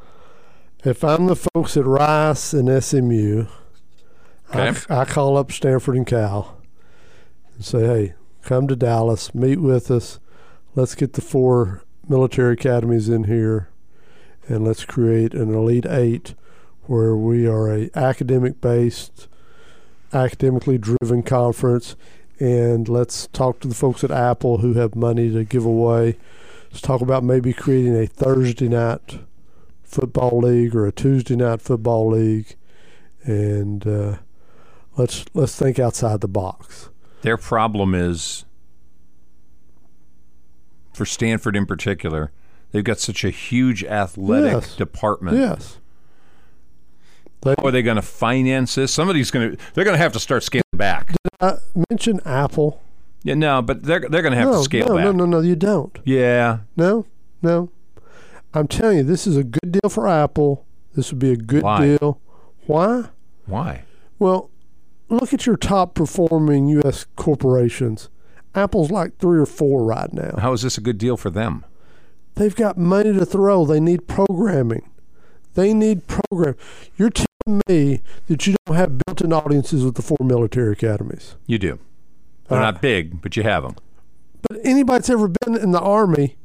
[0.84, 3.48] If I'm the folks at Rice and SMU,
[4.56, 4.80] Okay.
[4.90, 6.58] I, I call up Stanford and Cal
[7.56, 8.14] and say, hey,
[8.44, 10.20] come to Dallas, meet with us.
[10.76, 13.70] Let's get the four military academies in here
[14.48, 16.34] and let's create an Elite Eight
[16.84, 19.28] where we are a academic based,
[20.14, 21.98] academically driven conference.
[22.40, 26.18] And let's talk to the folks at Apple who have money to give away.
[26.72, 29.20] Let's talk about maybe creating a Thursday night
[29.84, 32.56] football league or a Tuesday night football league,
[33.24, 34.18] and uh,
[34.98, 36.90] let's let's think outside the box.
[37.22, 38.46] Their problem is,
[40.94, 42.32] for Stanford in particular,
[42.72, 44.76] they've got such a huge athletic Yes.
[44.76, 45.38] department.
[45.38, 45.78] Yes.
[47.42, 48.94] They, How are they going to finance this?
[48.94, 49.58] Somebody's going to.
[49.74, 51.08] They're going to have to start scaling back.
[51.08, 51.58] Did I
[51.90, 52.82] mention Apple.
[53.24, 55.06] Yeah, no, but they're they're going to have no, to scale no, back.
[55.06, 55.98] no, no, no, you don't.
[56.06, 57.06] Yeah, No,
[57.42, 57.70] no.
[58.54, 60.66] I'm telling you, this is a good deal for Apple.
[60.96, 61.86] This would be a good Why?
[61.86, 62.22] deal.
[62.66, 63.10] Why?
[63.46, 63.84] why?
[64.20, 64.50] Well,
[65.10, 67.06] look at your top performing U.S.
[67.16, 68.10] corporations.
[68.56, 70.36] Apple's like three or four right now.
[70.40, 71.66] How is this a good deal for them?
[72.36, 73.66] They've got money to throw.
[73.66, 74.90] They need programming.
[75.54, 76.56] They need program.
[76.98, 81.36] You're telling me that you don't have built-in audiences with the four military academies.
[81.46, 81.80] You do.
[82.48, 83.76] They're Uh, not big, but you have them.
[84.48, 86.38] But anybody that's ever been in the army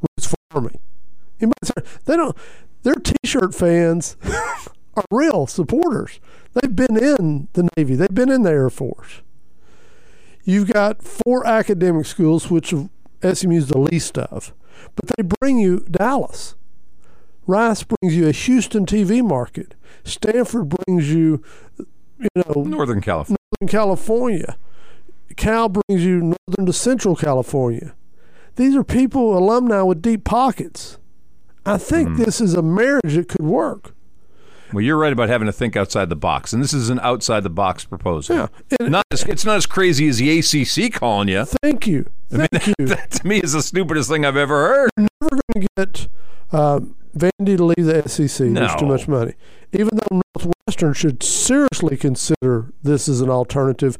[0.00, 0.80] roots for army.
[1.40, 1.52] Ever-
[2.04, 2.36] they don't.
[2.82, 4.16] Their T-shirt fans
[4.94, 6.20] are real supporters.
[6.54, 7.94] They've been in the Navy.
[7.96, 9.22] They've been in the Air Force.
[10.44, 12.72] You've got four academic schools, which
[13.22, 14.52] SMU's the least of,
[14.94, 16.54] but they bring you Dallas.
[17.46, 19.74] Rice brings you a Houston TV market.
[20.04, 21.42] Stanford brings you,
[21.78, 23.36] you know, Northern California.
[23.60, 24.56] Northern California.
[25.36, 27.94] Cal brings you northern to central California.
[28.56, 30.98] These are people, alumni with deep pockets.
[31.66, 32.16] I think Hmm.
[32.16, 33.92] this is a marriage that could work.
[34.72, 37.42] Well, you're right about having to think outside the box, and this is an outside
[37.42, 38.36] the box proposal.
[38.36, 38.46] Yeah.
[38.80, 41.44] And Not as, it's not as crazy as the ACC calling you.
[41.62, 42.06] thank you.
[42.30, 42.74] Thank you.
[42.86, 44.90] That to me is the stupidest thing I've ever heard.
[44.96, 46.08] We're never going to get
[46.52, 48.52] um, Vandy to leave the SEC.
[48.52, 49.34] There's too much money.
[49.72, 53.96] Even though Northwestern should seriously consider this as an alternative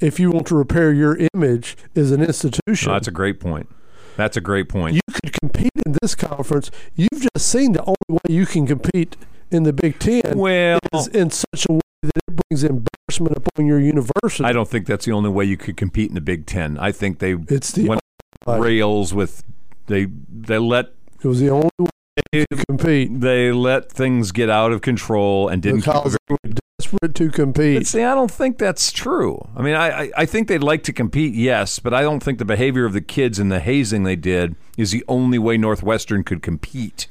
[0.00, 2.88] if you want to repair your image as an institution.
[2.88, 3.68] No, that's a great point.
[4.16, 4.94] That's a great point.
[4.94, 6.70] you could compete in this conference.
[6.94, 9.16] You've just seen the only way you can compete
[9.50, 13.66] in the Big Ten well, is in such a way that it brings embarrassment upon
[13.66, 14.44] your university.
[14.44, 16.78] I don't think that's the only way you could compete in the Big Ten.
[16.78, 18.00] I think they it's the went
[18.46, 19.44] rails with
[19.86, 20.92] they they let
[21.22, 21.88] it was the only way
[22.32, 27.14] to compete they let things get out of control and didn't because they were desperate
[27.14, 27.78] to compete.
[27.78, 29.48] But see, I don't think that's true.
[29.56, 32.38] I mean, I, I, I think they'd like to compete, yes, but I don't think
[32.38, 36.22] the behavior of the kids and the hazing they did is the only way Northwestern
[36.24, 37.06] could compete.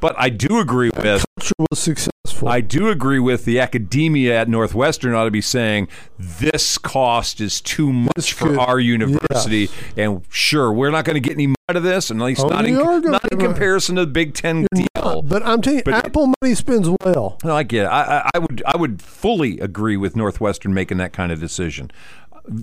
[0.00, 2.48] But I do agree with Culture was successful.
[2.48, 5.88] I do agree with the academia at Northwestern ought to be saying
[6.18, 11.20] this cost is too much for could- our university, and sure, we're not going to
[11.20, 13.12] get any money out of this, and at least Oh, not in, you are gonna
[13.12, 14.86] not in comparison to the Big Ten deal.
[14.96, 17.38] Not, but I'm telling you, But- Apple money spends well.
[17.42, 17.88] No, I get it.
[17.88, 21.90] I, I, I would I would fully agree with Northwestern making that kind of decision.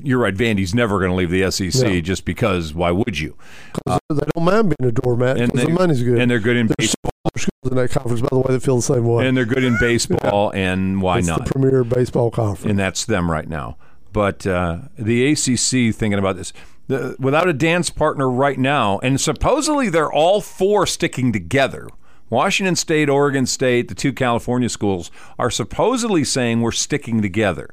[0.02, 0.34] You're right.
[0.36, 2.00] Vandy's never going to leave the SEC No.
[2.00, 2.74] just because.
[2.74, 3.36] Why would you?
[3.74, 6.20] Because they don't mind being a doormat And they- the money's good.
[6.20, 7.12] And they're good in There's baseball.
[7.36, 9.28] Schools in that conference, by the way, that feel the same way.
[9.28, 10.52] And they're good in baseball.
[10.64, 11.46] And why it's not?
[11.46, 12.70] the premier baseball conference.
[12.70, 13.78] and that's them right now.
[14.12, 16.54] But uh, the ACC thinking about this
[16.88, 21.88] the, without a dance partner right now, and supposedly they're all four sticking together.
[22.30, 27.70] Washington State, Oregon State, the two California schools are supposedly saying we're sticking together,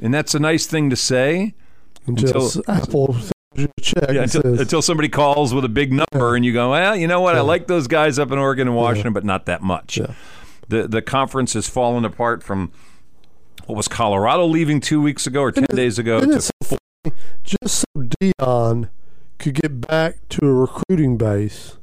[0.00, 1.54] and that's a nice thing to say.
[2.06, 3.35] until, Apple sends you a
[3.80, 6.96] check Yeah, until, says, until somebody calls with a big number and you go, well,
[6.96, 7.36] you know what?
[7.36, 9.98] I like those guys up in Oregon and Washington, but not that much.
[9.98, 10.14] Yeah.
[10.68, 12.72] The the conference has fallen apart from
[13.66, 16.52] what was Colorado leaving two weeks ago or ten days ago to it so?
[17.44, 18.88] Just so Deion
[19.38, 21.76] could get back to a recruiting base,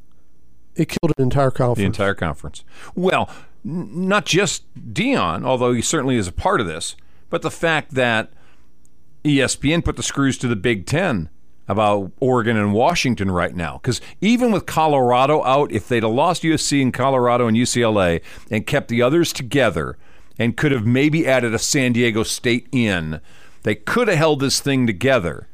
[0.75, 1.77] it killed an entire conference.
[1.77, 2.65] the entire conference.
[2.93, 3.29] Well,
[3.65, 4.63] n- not just
[4.93, 6.97] Deion, although he certainly is a part of this,
[7.29, 8.31] but the fact that
[9.23, 11.29] ESPN put the screws to the Big Ten
[11.67, 13.79] about Oregon and Washington right now.
[13.81, 18.67] Because even with Colorado out, if they'd have lost USC and Colorado and UCLA and
[18.67, 19.97] kept the others together
[20.37, 23.21] and could have maybe added a San Diego State in,
[23.63, 25.47] they could have held this thing together.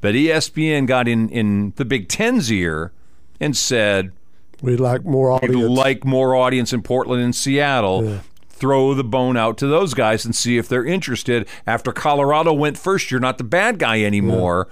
[0.00, 2.92] But ESPN got in, in the Big Ten's ear
[3.40, 4.12] and said,
[4.62, 5.78] We'd like more We'd audience.
[5.78, 8.20] like more audience in Portland and Seattle.
[8.48, 11.46] Throw the bone out to those guys and see if they're interested.
[11.66, 14.68] After Colorado went first, you're not the bad guy anymore.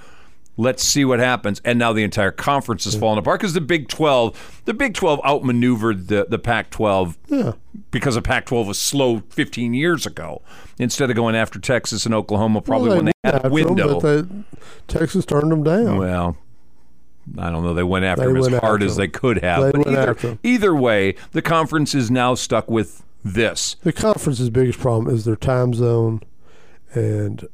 [0.57, 1.61] Let's see what happens.
[1.65, 5.21] And now the entire conference is falling apart because the Big 12, the Big 12
[5.25, 7.53] outmaneuvered the, the Pac 12 yeah.
[7.91, 10.43] because the Pac 12 was slow 15 years ago.
[10.79, 14.01] Instead of going after Texas and Oklahoma, probably Well, when they went had a window.
[14.01, 14.45] but they,
[14.87, 15.99] Texas turned them down.
[15.99, 16.37] Well,
[17.39, 17.75] I don't know.
[17.75, 19.63] They went after They him as hard as they could have.
[19.63, 23.77] They but went either, either way, the conference is now stuck with this.
[23.83, 26.21] The conference's biggest problem is their time zone,
[26.93, 27.49] and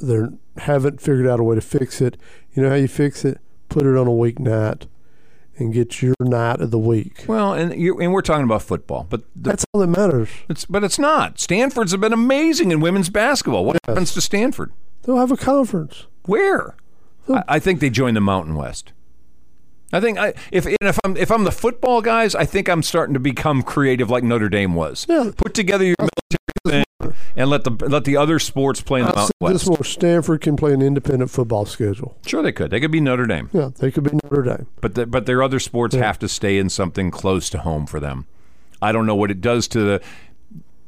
[0.00, 0.20] they
[0.58, 2.16] haven't figured out a way to fix it.
[2.56, 3.38] You know how you fix it?
[3.68, 4.86] Put it on a weeknight,
[5.58, 7.24] and get your night of the week.
[7.28, 10.30] Well, and you and we're talking about football, but the, That's all that matters.
[10.48, 11.38] it's but it's not.
[11.38, 13.64] Stanford's have been amazing in women's basketball.
[13.66, 13.80] What Yes.
[13.94, 14.72] happens to Stanford?
[15.02, 16.06] They'll have a conference.
[16.24, 16.74] Where?
[17.28, 18.92] I, I think they join the Mountain West.
[19.92, 22.82] I think I, if and if I'm if I'm the football guys, I think I'm
[22.82, 25.04] starting to become creative like Notre Dame was.
[25.08, 25.30] Yeah.
[25.36, 25.96] Put together your
[26.70, 26.84] thing
[27.36, 29.68] and let the let the other sports play in the Mountain say this West.
[29.68, 32.16] more: Stanford can play an independent football schedule.
[32.26, 32.70] Sure, they could.
[32.70, 34.66] They could be Notre Dame, Yeah, they could be Notre Dame.
[34.80, 38.00] but the, but their other sports have to stay in something close to home for
[38.00, 38.26] them.
[38.82, 40.02] I don't know what it does to the.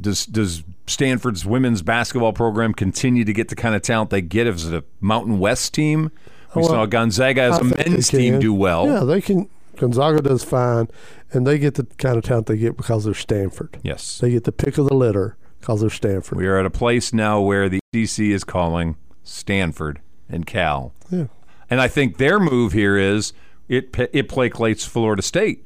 [0.01, 4.47] Does does Stanford's women's basketball program continue to get the kind of talent they get
[4.47, 6.11] as a Mountain West team?
[6.55, 8.87] We Well, saw Gonzaga as I a men's team do well.
[8.87, 9.49] Yeah, they can.
[9.77, 10.89] Gonzaga does fine,
[11.33, 13.79] and they get the kind of talent they get because they're Stanford.
[13.83, 14.19] Yes.
[14.19, 16.39] They get the pick of the litter because they're Stanford.
[16.39, 20.93] We are at a place now where the ACC is calling Stanford and Cal.
[21.11, 21.27] Yeah.
[21.71, 23.33] And I think their move here is
[23.69, 25.65] it it placates Florida State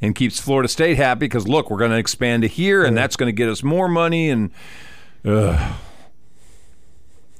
[0.00, 3.16] and keeps Florida State happy because look, we're going to expand to here, and that's
[3.16, 4.50] going to get us more money, and
[5.24, 5.74] ugh,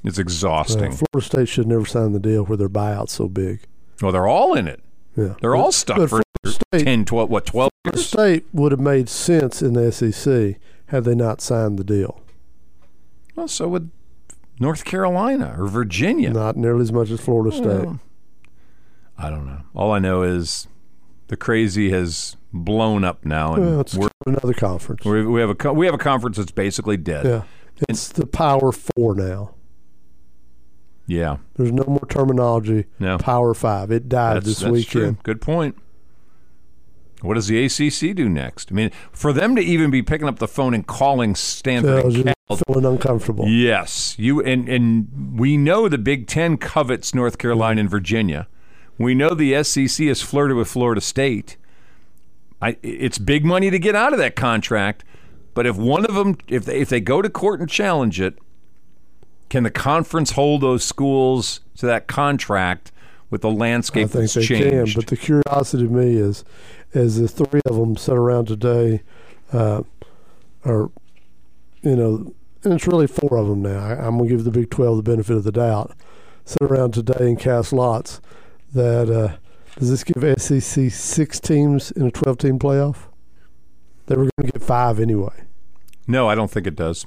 [0.03, 0.91] it's Uh, exhausting.
[0.91, 3.61] Florida State should never sign the deal where their buyout's so big.
[4.01, 4.81] well, they're all in it.
[5.15, 8.07] Yeah, They're all stuck for State, 10, 12, what, 12 Florida years?
[8.07, 10.55] State would have made sense in the SEC
[10.89, 12.21] had they not signed the deal.
[13.35, 13.91] Well, so would
[14.59, 16.31] North Carolina or Virginia.
[16.31, 17.63] Not nearly as much as Florida hmm.
[17.63, 17.85] State.
[17.85, 17.99] Well,
[19.17, 19.61] I don't know.
[19.73, 20.67] All I know is
[21.27, 25.05] the crazy has blown up now, and Well, it's we're, another conference.
[25.05, 27.25] we have a we have a conference that's basically dead.
[27.25, 27.43] yeah,
[27.87, 29.55] it's the Power Four now.
[31.05, 32.85] Yeah, There's no more terminology.
[32.99, 33.17] No.
[33.17, 33.91] Power Five.
[33.91, 35.17] It died that's, this that's weekend.
[35.17, 35.23] true.
[35.23, 35.75] Good point.
[37.21, 38.71] What does the ACC do next?
[38.71, 42.33] I mean, for them to even be picking up the phone and calling Stanford and
[42.47, 43.47] Cal, feeling uncomfortable.
[43.47, 48.47] Yes, you and and we know the Big Ten covets North Carolina and Virginia.
[48.97, 51.57] We know the SEC has flirted with Florida State.
[52.61, 55.05] I, it's big money to get out of that contract,
[55.53, 58.37] but if one of them, if they, if they go to court and challenge it,
[59.49, 62.91] can the conference hold those schools to that contract
[63.29, 64.93] with the landscape I think they changed?
[64.93, 65.01] can.
[65.01, 66.43] But the curiosity to me is,
[66.93, 69.03] as the three of them sit around today,
[69.53, 69.83] uh,
[70.65, 70.91] or
[71.81, 73.79] you know, and it's really four of them now.
[73.79, 75.95] I, I'm gonna give the Big Twelve the benefit of the doubt.
[76.45, 78.21] Sit around today and cast lots.
[78.73, 79.37] That uh,
[79.79, 83.05] does this give SEC six teams in a 12-team playoff?
[84.07, 85.45] They were going to get five anyway.
[86.07, 87.05] no, I don't think it does.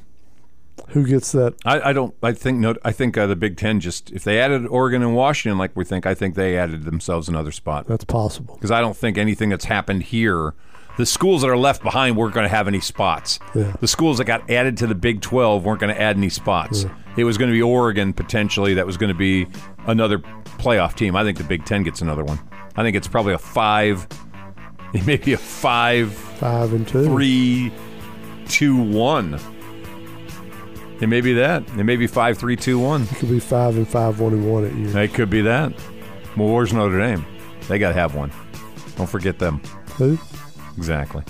[0.89, 1.55] Who gets that?
[1.65, 2.15] I, I don't.
[2.23, 2.75] I think no.
[2.85, 5.85] I think uh, the Big Ten just if they added Oregon and Washington like we
[5.85, 7.87] think, I think they added themselves another spot.
[7.87, 8.55] That's possible.
[8.55, 10.55] because I don't think anything that's happened here,
[10.99, 13.39] the schools that are left behind weren't going to have any spots.
[13.55, 13.75] Yeah.
[13.81, 16.85] The schools that got added to the Big 12 weren't going to add any spots.
[17.17, 19.47] It was going to be Oregon potentially that was going to be
[19.87, 20.19] another
[20.59, 21.17] playoff team.
[21.17, 22.39] I think the Big 10 gets another one.
[22.77, 24.07] I think it's probably a five,
[25.07, 27.05] maybe a five, Five and two.
[27.05, 27.73] three,
[28.49, 29.39] two, one.
[31.01, 31.63] It may be that.
[31.71, 33.03] It may be five, three, two, one.
[33.03, 34.97] It could be five and five, one and one at you.
[34.97, 35.73] It could be that.
[36.37, 37.27] Well, where's Notre Dame?
[37.69, 38.31] They got to have one.
[38.97, 39.61] Don't forget them.
[39.97, 40.19] Who?
[40.77, 41.23] Exactly.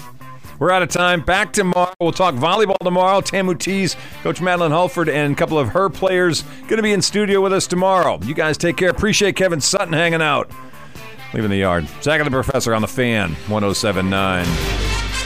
[0.58, 1.22] We're out of time.
[1.22, 1.92] Back tomorrow.
[2.00, 3.20] We'll talk volleyball tomorrow.
[3.20, 7.02] Tamu Tees, Coach Madeline Hulford, and a couple of her players going to be in
[7.02, 8.20] studio with us tomorrow.
[8.22, 8.90] You guys take care.
[8.90, 10.50] Appreciate Kevin Sutton hanging out.
[11.34, 11.88] Leaving the yard.
[12.02, 14.91] Zach and the Professor on the fan, 1079.